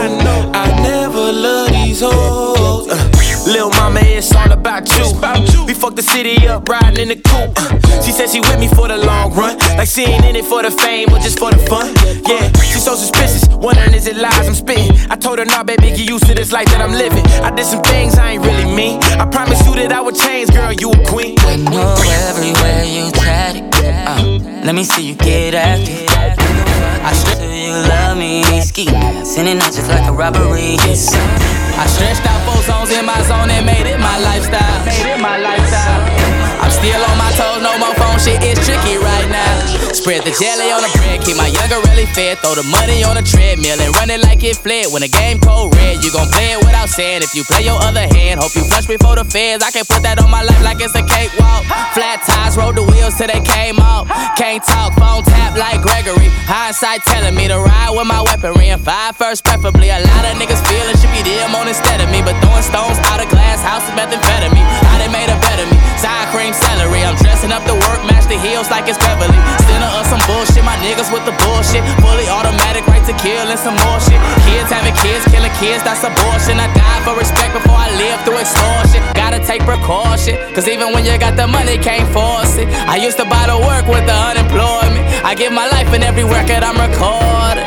I 0.52 0.82
never 0.82 1.32
love 1.32 1.70
these 1.70 2.02
hoes. 2.02 2.86
Uh, 2.90 3.10
Lil' 3.46 3.70
mama, 3.70 4.00
it's 4.02 4.34
all 4.34 4.52
about 4.52 4.86
you. 4.98 5.64
We 5.64 5.72
fuck 5.72 5.96
the 5.96 6.02
city 6.02 6.46
up, 6.46 6.68
riding 6.68 7.00
in 7.00 7.08
the 7.08 7.16
coupe. 7.16 7.56
Uh, 7.56 8.02
she 8.02 8.12
said 8.12 8.28
she 8.28 8.40
with 8.40 8.60
me 8.60 8.68
for 8.68 8.86
the 8.86 8.98
long 8.98 9.32
run, 9.32 9.56
like 9.78 9.88
she 9.88 10.02
ain't 10.02 10.26
in 10.26 10.36
it 10.36 10.44
for 10.44 10.62
the 10.62 10.70
fame 10.70 11.08
or 11.08 11.18
just 11.20 11.38
for 11.38 11.50
the 11.50 11.58
fun. 11.70 11.94
Yeah, 12.28 12.52
she 12.60 12.78
so 12.78 12.94
suspicious, 12.96 13.48
wondering 13.48 13.94
is 13.94 14.06
it 14.06 14.16
lies 14.16 14.46
I'm 14.46 14.54
spitting. 14.54 14.92
I 15.10 15.16
told 15.16 15.38
her, 15.38 15.46
nah, 15.46 15.64
baby, 15.64 15.96
get 15.96 16.06
used 16.10 16.26
to 16.26 16.34
this 16.34 16.52
life 16.52 16.66
that 16.66 16.82
I'm 16.82 16.92
living. 16.92 17.24
I 17.42 17.50
did 17.52 17.64
some 17.64 17.82
things 17.82 18.18
I 18.18 18.32
ain't 18.32 18.44
really 18.44 18.66
mean. 18.76 19.00
I 19.16 19.24
promise 19.24 19.64
you 19.66 19.74
that 19.76 19.90
I 19.90 20.02
would 20.02 20.16
change, 20.16 20.50
girl, 20.50 20.72
you 20.72 20.90
a 20.90 21.06
queen. 21.06 21.36
I 21.40 21.56
know 21.56 21.96
everywhere 22.28 22.84
you 22.84 23.10
tatted. 23.12 23.72
Uh, 23.72 24.66
let 24.66 24.74
me 24.74 24.84
see 24.84 25.08
you 25.08 25.14
get 25.14 25.54
active. 25.54 26.65
I 27.06 27.12
stress 27.12 27.38
till 27.38 27.54
you 27.54 27.70
love 27.70 28.18
me. 28.18 28.42
Ski, 28.60 28.86
sending 29.24 29.58
out 29.58 29.72
just 29.72 29.88
like 29.88 30.08
a 30.08 30.12
robbery. 30.12 30.76
I 30.80 31.86
stretched 31.86 32.26
out 32.26 32.42
four 32.44 32.60
zones 32.64 32.90
in 32.90 33.06
my 33.06 33.22
zone 33.22 33.48
and 33.48 33.64
made 33.64 33.86
it 33.86 34.00
my 34.00 34.18
lifestyle. 34.18 34.84
Made 34.84 35.14
it 35.14 35.20
my 35.20 35.38
lifestyle. 35.38 36.35
I'm 36.62 36.72
still 36.72 36.98
on 36.98 37.16
my 37.18 37.30
toes, 37.36 37.62
no 37.62 37.76
more 37.78 37.94
phone 37.94 38.18
shit, 38.18 38.42
it's 38.42 38.64
tricky 38.64 38.96
right 38.96 39.28
now. 39.28 39.54
Spread 39.92 40.22
the 40.22 40.32
jelly 40.36 40.70
on 40.70 40.82
the 40.82 40.90
bread, 40.98 41.20
keep 41.20 41.36
my 41.36 41.48
younger 41.50 41.82
really 41.90 42.06
fed. 42.14 42.38
Throw 42.38 42.54
the 42.54 42.66
money 42.70 43.02
on 43.02 43.16
the 43.16 43.24
treadmill 43.24 43.80
and 43.80 43.90
run 43.96 44.10
it 44.10 44.22
like 44.22 44.44
it 44.44 44.56
fled. 44.56 44.92
When 44.92 45.02
the 45.02 45.10
game 45.10 45.38
cold 45.40 45.74
red, 45.74 46.04
you 46.04 46.12
gon' 46.12 46.28
play 46.30 46.54
it 46.54 46.60
without 46.62 46.88
saying. 46.88 47.22
If 47.22 47.34
you 47.34 47.42
play 47.44 47.66
your 47.66 47.78
other 47.82 48.06
hand, 48.14 48.40
hope 48.40 48.54
you 48.54 48.62
flush 48.64 48.86
before 48.86 49.16
the 49.16 49.24
feds. 49.26 49.64
I 49.64 49.70
can't 49.70 49.88
put 49.88 50.02
that 50.06 50.22
on 50.22 50.30
my 50.30 50.42
life 50.42 50.62
like 50.62 50.78
it's 50.80 50.94
a 50.94 51.02
cakewalk. 51.02 51.66
Flat 51.96 52.22
tires, 52.22 52.56
roll 52.56 52.72
the 52.72 52.84
wheels 52.86 53.18
till 53.18 53.28
they 53.28 53.42
came 53.42 53.78
off. 53.82 54.06
Can't 54.38 54.62
talk, 54.62 54.94
phone 54.94 55.26
tap 55.26 55.58
like 55.58 55.82
Gregory. 55.82 56.30
Hindsight 56.46 57.02
telling 57.04 57.34
me 57.34 57.48
to 57.48 57.58
ride 57.58 57.92
with 57.92 58.06
my 58.06 58.22
weaponry 58.22 58.70
and 58.70 58.80
five 58.80 59.16
first, 59.16 59.44
preferably. 59.44 59.90
A 59.90 60.00
lot 60.00 60.22
of 60.24 60.38
niggas 60.38 60.62
feeling 60.70 60.96
should 60.96 61.12
be 61.12 61.22
them 61.26 61.54
on 61.54 61.66
instead 61.66 62.00
of 62.00 62.08
me, 62.10 62.22
but 62.22 62.38
throwing 62.44 62.62
stones 62.62 62.98
out 63.10 63.18
of 63.18 63.28
glass 63.28 63.58
house 63.60 63.82
is 63.82 63.94
methamphetamine. 63.98 64.70
How 64.86 64.98
they 65.02 65.10
made 65.10 65.28
a 65.28 65.38
better 65.42 65.66
me? 65.66 65.75
Sour 65.96 66.28
cream 66.28 66.52
celery. 66.52 67.02
I'm 67.04 67.16
dressing 67.16 67.52
up 67.52 67.64
the 67.64 67.76
work, 67.88 68.04
match 68.04 68.28
the 68.28 68.36
heels 68.36 68.68
like 68.68 68.84
it's 68.88 69.00
Beverly. 69.00 69.40
Center 69.64 69.90
of 69.96 70.04
some 70.06 70.20
bullshit, 70.28 70.64
my 70.64 70.76
niggas 70.84 71.08
with 71.08 71.24
the 71.24 71.32
bullshit. 71.44 71.80
Fully 72.04 72.28
automatic, 72.28 72.84
right 72.86 73.04
to 73.08 73.14
kill 73.16 73.48
and 73.48 73.58
some 73.58 73.76
more 73.88 74.00
shit. 74.04 74.20
Kids 74.44 74.68
having 74.68 74.92
kids, 75.00 75.24
killing 75.32 75.52
kids, 75.56 75.80
that's 75.82 76.04
abortion. 76.04 76.60
I 76.60 76.68
die 76.76 77.00
for 77.06 77.16
respect 77.16 77.56
before 77.56 77.78
I 77.78 77.88
live 77.96 78.18
through 78.28 78.44
extortion. 78.44 79.00
Gotta 79.16 79.40
take 79.40 79.64
precaution, 79.64 80.36
cause 80.52 80.68
even 80.68 80.92
when 80.92 81.04
you 81.04 81.16
got 81.16 81.36
the 81.36 81.46
money, 81.48 81.78
can't 81.78 82.08
force 82.12 82.60
it. 82.60 82.68
I 82.86 82.96
used 83.00 83.16
to 83.16 83.24
buy 83.24 83.48
the 83.48 83.56
work 83.56 83.88
with 83.88 84.04
the 84.04 84.16
unemployment. 84.30 85.04
I 85.24 85.34
give 85.34 85.52
my 85.52 85.66
life 85.68 85.92
in 85.96 86.02
every 86.02 86.24
record 86.24 86.60
I'm 86.60 86.76
recording. 86.76 87.66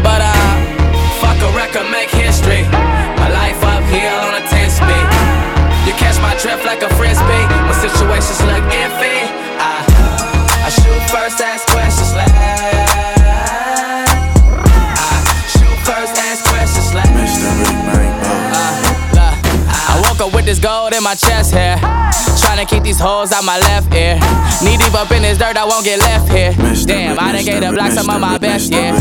But 0.00 0.22
uh, 0.22 0.54
fuck 1.20 1.38
a 1.44 1.50
record, 1.52 1.90
make 1.90 2.10
history. 2.10 2.62
My 3.20 3.28
life 3.28 3.58
uphill 3.60 4.20
on 4.24 4.29
catch 6.00 6.16
my 6.24 6.34
drift 6.40 6.64
like 6.64 6.80
a 6.82 6.88
frisbee. 6.96 7.44
When 7.68 7.76
situations 7.76 8.40
look 8.48 8.64
iffy, 8.72 9.28
I, 9.60 9.84
I 10.64 10.68
shoot 10.72 11.02
first, 11.12 11.40
ask 11.44 11.68
questions 11.68 12.16
last. 12.16 12.32
I 14.96 15.46
shoot 15.52 15.78
first, 15.84 16.16
ask 16.16 16.40
questions 16.48 16.94
last. 16.96 17.10
I 19.92 20.00
woke 20.08 20.20
up 20.24 20.32
with 20.34 20.46
this 20.46 20.58
gold 20.58 20.94
in 20.94 21.02
my 21.02 21.14
chest 21.14 21.52
hair. 21.52 21.76
Tryna 22.40 22.66
keep 22.66 22.82
these 22.82 22.98
hoes 22.98 23.32
out 23.32 23.44
my 23.44 23.58
left 23.58 23.92
ear. 23.94 24.18
Knee 24.64 24.76
deep 24.76 24.94
up 24.94 25.10
in 25.12 25.22
this 25.22 25.36
dirt, 25.38 25.56
I 25.56 25.64
won't 25.64 25.84
get 25.84 25.98
left 26.00 26.28
here. 26.32 26.52
Damn, 26.86 27.18
I 27.18 27.32
done 27.32 27.44
gave 27.44 27.60
the 27.60 27.70
block 27.72 27.92
some 27.92 28.08
of 28.08 28.20
my 28.20 28.38
best, 28.38 28.72
yeah. 28.72 28.96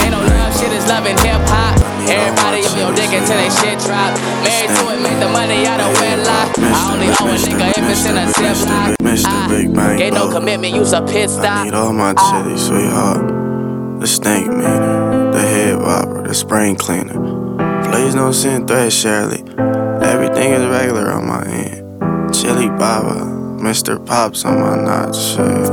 Ain't 0.00 0.10
no 0.10 0.20
love, 0.20 0.58
shit 0.58 0.72
is 0.72 0.86
loving 0.88 1.18
hip 1.18 1.40
hop. 1.52 1.99
Everybody 2.10 2.66
up 2.66 2.76
your 2.76 2.92
dick 2.94 3.12
until 3.14 3.38
they 3.38 3.50
shit 3.50 3.78
drop. 3.86 4.18
Married 4.42 4.70
to 4.74 4.82
it, 4.90 5.00
make 5.00 5.18
the 5.22 5.28
money 5.30 5.66
out 5.66 5.80
of 5.80 5.94
wedlock. 6.00 6.58
I 6.58 6.92
only 6.92 7.08
owe 7.08 7.30
a 7.30 7.38
nigga 7.38 7.70
if 7.78 7.86
it's 7.86 8.04
in 8.04 8.16
a 8.18 8.26
ziplock. 8.34 8.96
Mr. 8.98 9.24
Ah, 9.26 9.46
Big 9.48 9.74
Bang. 9.74 9.98
Gave 9.98 10.14
no 10.14 10.30
commitment, 10.30 10.74
use 10.74 10.92
a 10.92 11.02
pit 11.02 11.30
I 11.30 11.32
stop. 11.32 11.64
need 11.64 11.74
all 11.74 11.92
my 11.92 12.14
ah. 12.16 12.42
chili, 12.42 12.58
sweetheart. 12.58 14.00
The 14.00 14.06
stink 14.06 14.48
meaner, 14.48 15.30
the 15.30 15.40
head 15.40 15.78
whopper, 15.78 16.26
the 16.26 16.34
spring 16.34 16.74
cleaner. 16.76 17.18
Please 17.90 18.14
don't 18.14 18.32
send 18.32 18.66
threats, 18.66 18.94
Shirley. 18.94 19.44
Everything 20.02 20.52
is 20.52 20.66
regular 20.66 21.10
on 21.10 21.28
my 21.28 21.44
end. 21.44 22.34
Chili 22.34 22.68
Baba, 22.68 23.26
Mr. 23.60 24.04
Pops 24.04 24.44
on 24.44 24.60
my 24.60 24.76
notch. 24.76 25.16
Shit. 25.16 25.70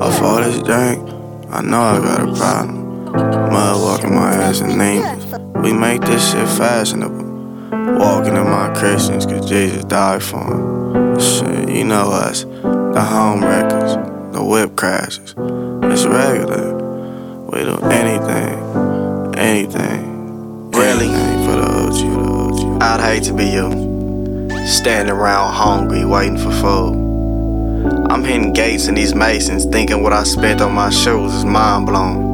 Off 0.00 0.22
all 0.22 0.36
this 0.36 0.62
drink, 0.62 1.06
I 1.50 1.60
know 1.62 1.80
I 1.80 1.98
got 1.98 2.28
a 2.28 2.34
problem. 2.34 2.85
Mud 3.16 3.80
walking 3.82 4.14
my 4.14 4.30
ass 4.34 4.60
and 4.60 4.76
nameless. 4.76 5.24
We 5.62 5.72
make 5.72 6.02
this 6.02 6.32
shit 6.32 6.46
fashionable. 6.50 7.24
Walking 7.98 8.36
in 8.36 8.44
my 8.44 8.72
Christians, 8.74 9.24
cause 9.24 9.48
Jesus 9.48 9.84
died 9.84 10.22
for 10.22 10.38
'em. 10.38 11.18
Shit, 11.18 11.70
you 11.70 11.84
know 11.84 12.10
us. 12.10 12.44
The 12.62 13.00
home 13.00 13.42
wreckers, 13.42 13.96
the 14.32 14.44
whip 14.44 14.76
crashes. 14.76 15.34
It's 15.84 16.04
regular. 16.06 16.74
We 17.50 17.60
do 17.64 17.78
anything, 17.90 19.34
anything, 19.36 20.70
Really? 20.74 21.08
anything 21.08 21.44
for 21.46 21.56
the 21.56 21.68
OG, 21.84 21.98
the 22.10 22.20
OG. 22.20 22.82
I'd 22.82 23.00
hate 23.00 23.22
to 23.24 23.32
be 23.32 23.46
you. 23.46 23.70
Standing 24.66 25.14
around 25.14 25.54
hungry, 25.54 26.04
waiting 26.04 26.36
for 26.36 26.50
food. 26.50 26.94
I'm 28.10 28.24
hitting 28.24 28.52
gates 28.52 28.88
in 28.88 28.94
these 28.94 29.14
masons, 29.14 29.64
thinking 29.64 30.02
what 30.02 30.12
I 30.12 30.24
spent 30.24 30.60
on 30.60 30.74
my 30.74 30.90
shoes 30.90 31.32
is 31.34 31.44
mind 31.46 31.86
blown. 31.86 32.25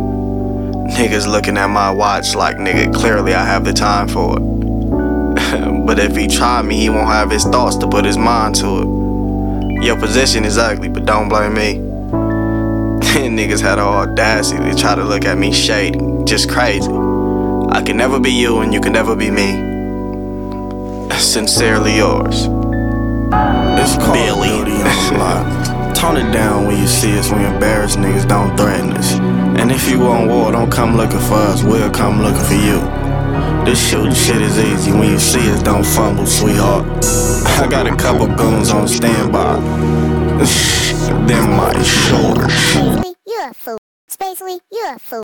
Niggas 0.92 1.26
looking 1.26 1.56
at 1.56 1.68
my 1.68 1.90
watch 1.90 2.34
like, 2.34 2.56
nigga, 2.56 2.94
clearly 2.94 3.34
I 3.34 3.44
have 3.44 3.64
the 3.64 3.72
time 3.72 4.08
for 4.08 4.36
it. 4.36 4.42
but 5.86 5.98
if 5.98 6.14
he 6.14 6.28
try 6.28 6.60
me, 6.60 6.76
he 6.76 6.90
won't 6.90 7.08
have 7.08 7.30
his 7.30 7.44
thoughts 7.44 7.76
to 7.76 7.88
put 7.88 8.04
his 8.04 8.18
mind 8.18 8.56
to 8.56 8.82
it. 8.82 9.82
Your 9.82 9.98
position 9.98 10.44
is 10.44 10.58
ugly, 10.58 10.88
but 10.88 11.06
don't 11.06 11.30
blame 11.30 11.54
me. 11.54 11.74
Niggas 13.12 13.60
had 13.60 13.76
the 13.76 13.82
audacity 13.82 14.70
to 14.70 14.76
try 14.76 14.94
to 14.94 15.02
look 15.02 15.24
at 15.24 15.38
me 15.38 15.50
shady. 15.52 15.98
Just 16.24 16.50
crazy. 16.50 16.90
I 16.90 17.82
can 17.84 17.96
never 17.96 18.20
be 18.20 18.30
you 18.30 18.58
and 18.58 18.74
you 18.74 18.80
can 18.80 18.92
never 18.92 19.16
be 19.16 19.30
me. 19.30 19.50
Sincerely 21.18 21.96
yours. 21.96 22.48
It's 23.80 23.96
called 23.96 24.12
Billy. 24.12 24.48
Beauty 24.48 24.72
on 24.72 24.84
the 24.84 25.14
block. 25.14 25.94
Tone 25.94 26.16
it 26.18 26.30
down 26.32 26.66
when 26.66 26.78
you 26.78 26.86
see 26.86 27.18
us. 27.18 27.32
We 27.32 27.44
embarrass 27.44 27.96
niggas, 27.96 28.28
don't 28.28 28.54
threaten 28.58 28.92
us. 28.92 29.31
And 29.58 29.70
if 29.70 29.88
you 29.90 30.00
want 30.00 30.28
war, 30.28 30.52
don't 30.52 30.70
come 30.70 30.96
looking 30.96 31.20
for 31.20 31.34
us. 31.34 31.62
We'll 31.62 31.90
come 31.90 32.22
looking 32.22 32.44
for 32.44 32.54
you. 32.54 32.80
This 33.64 33.78
shooting 33.88 34.14
shit 34.14 34.42
is 34.42 34.58
easy. 34.58 34.92
When 34.92 35.10
you 35.10 35.18
see 35.18 35.50
us, 35.52 35.62
don't 35.62 35.84
fumble, 35.84 36.26
sweetheart. 36.26 36.84
I 37.60 37.66
got 37.68 37.86
a 37.86 37.94
couple 37.94 38.26
goons 38.26 38.70
on 38.70 38.88
standby. 38.88 39.54
Them 41.28 41.50
my 41.50 41.72
shoulders. 41.82 42.52
Spacely, 42.52 43.14
you're 43.26 43.50
a 43.50 43.54
fool. 43.54 43.78
Spacely, 44.10 44.60
you're 44.70 44.94
a 44.94 44.98
fool. 44.98 45.21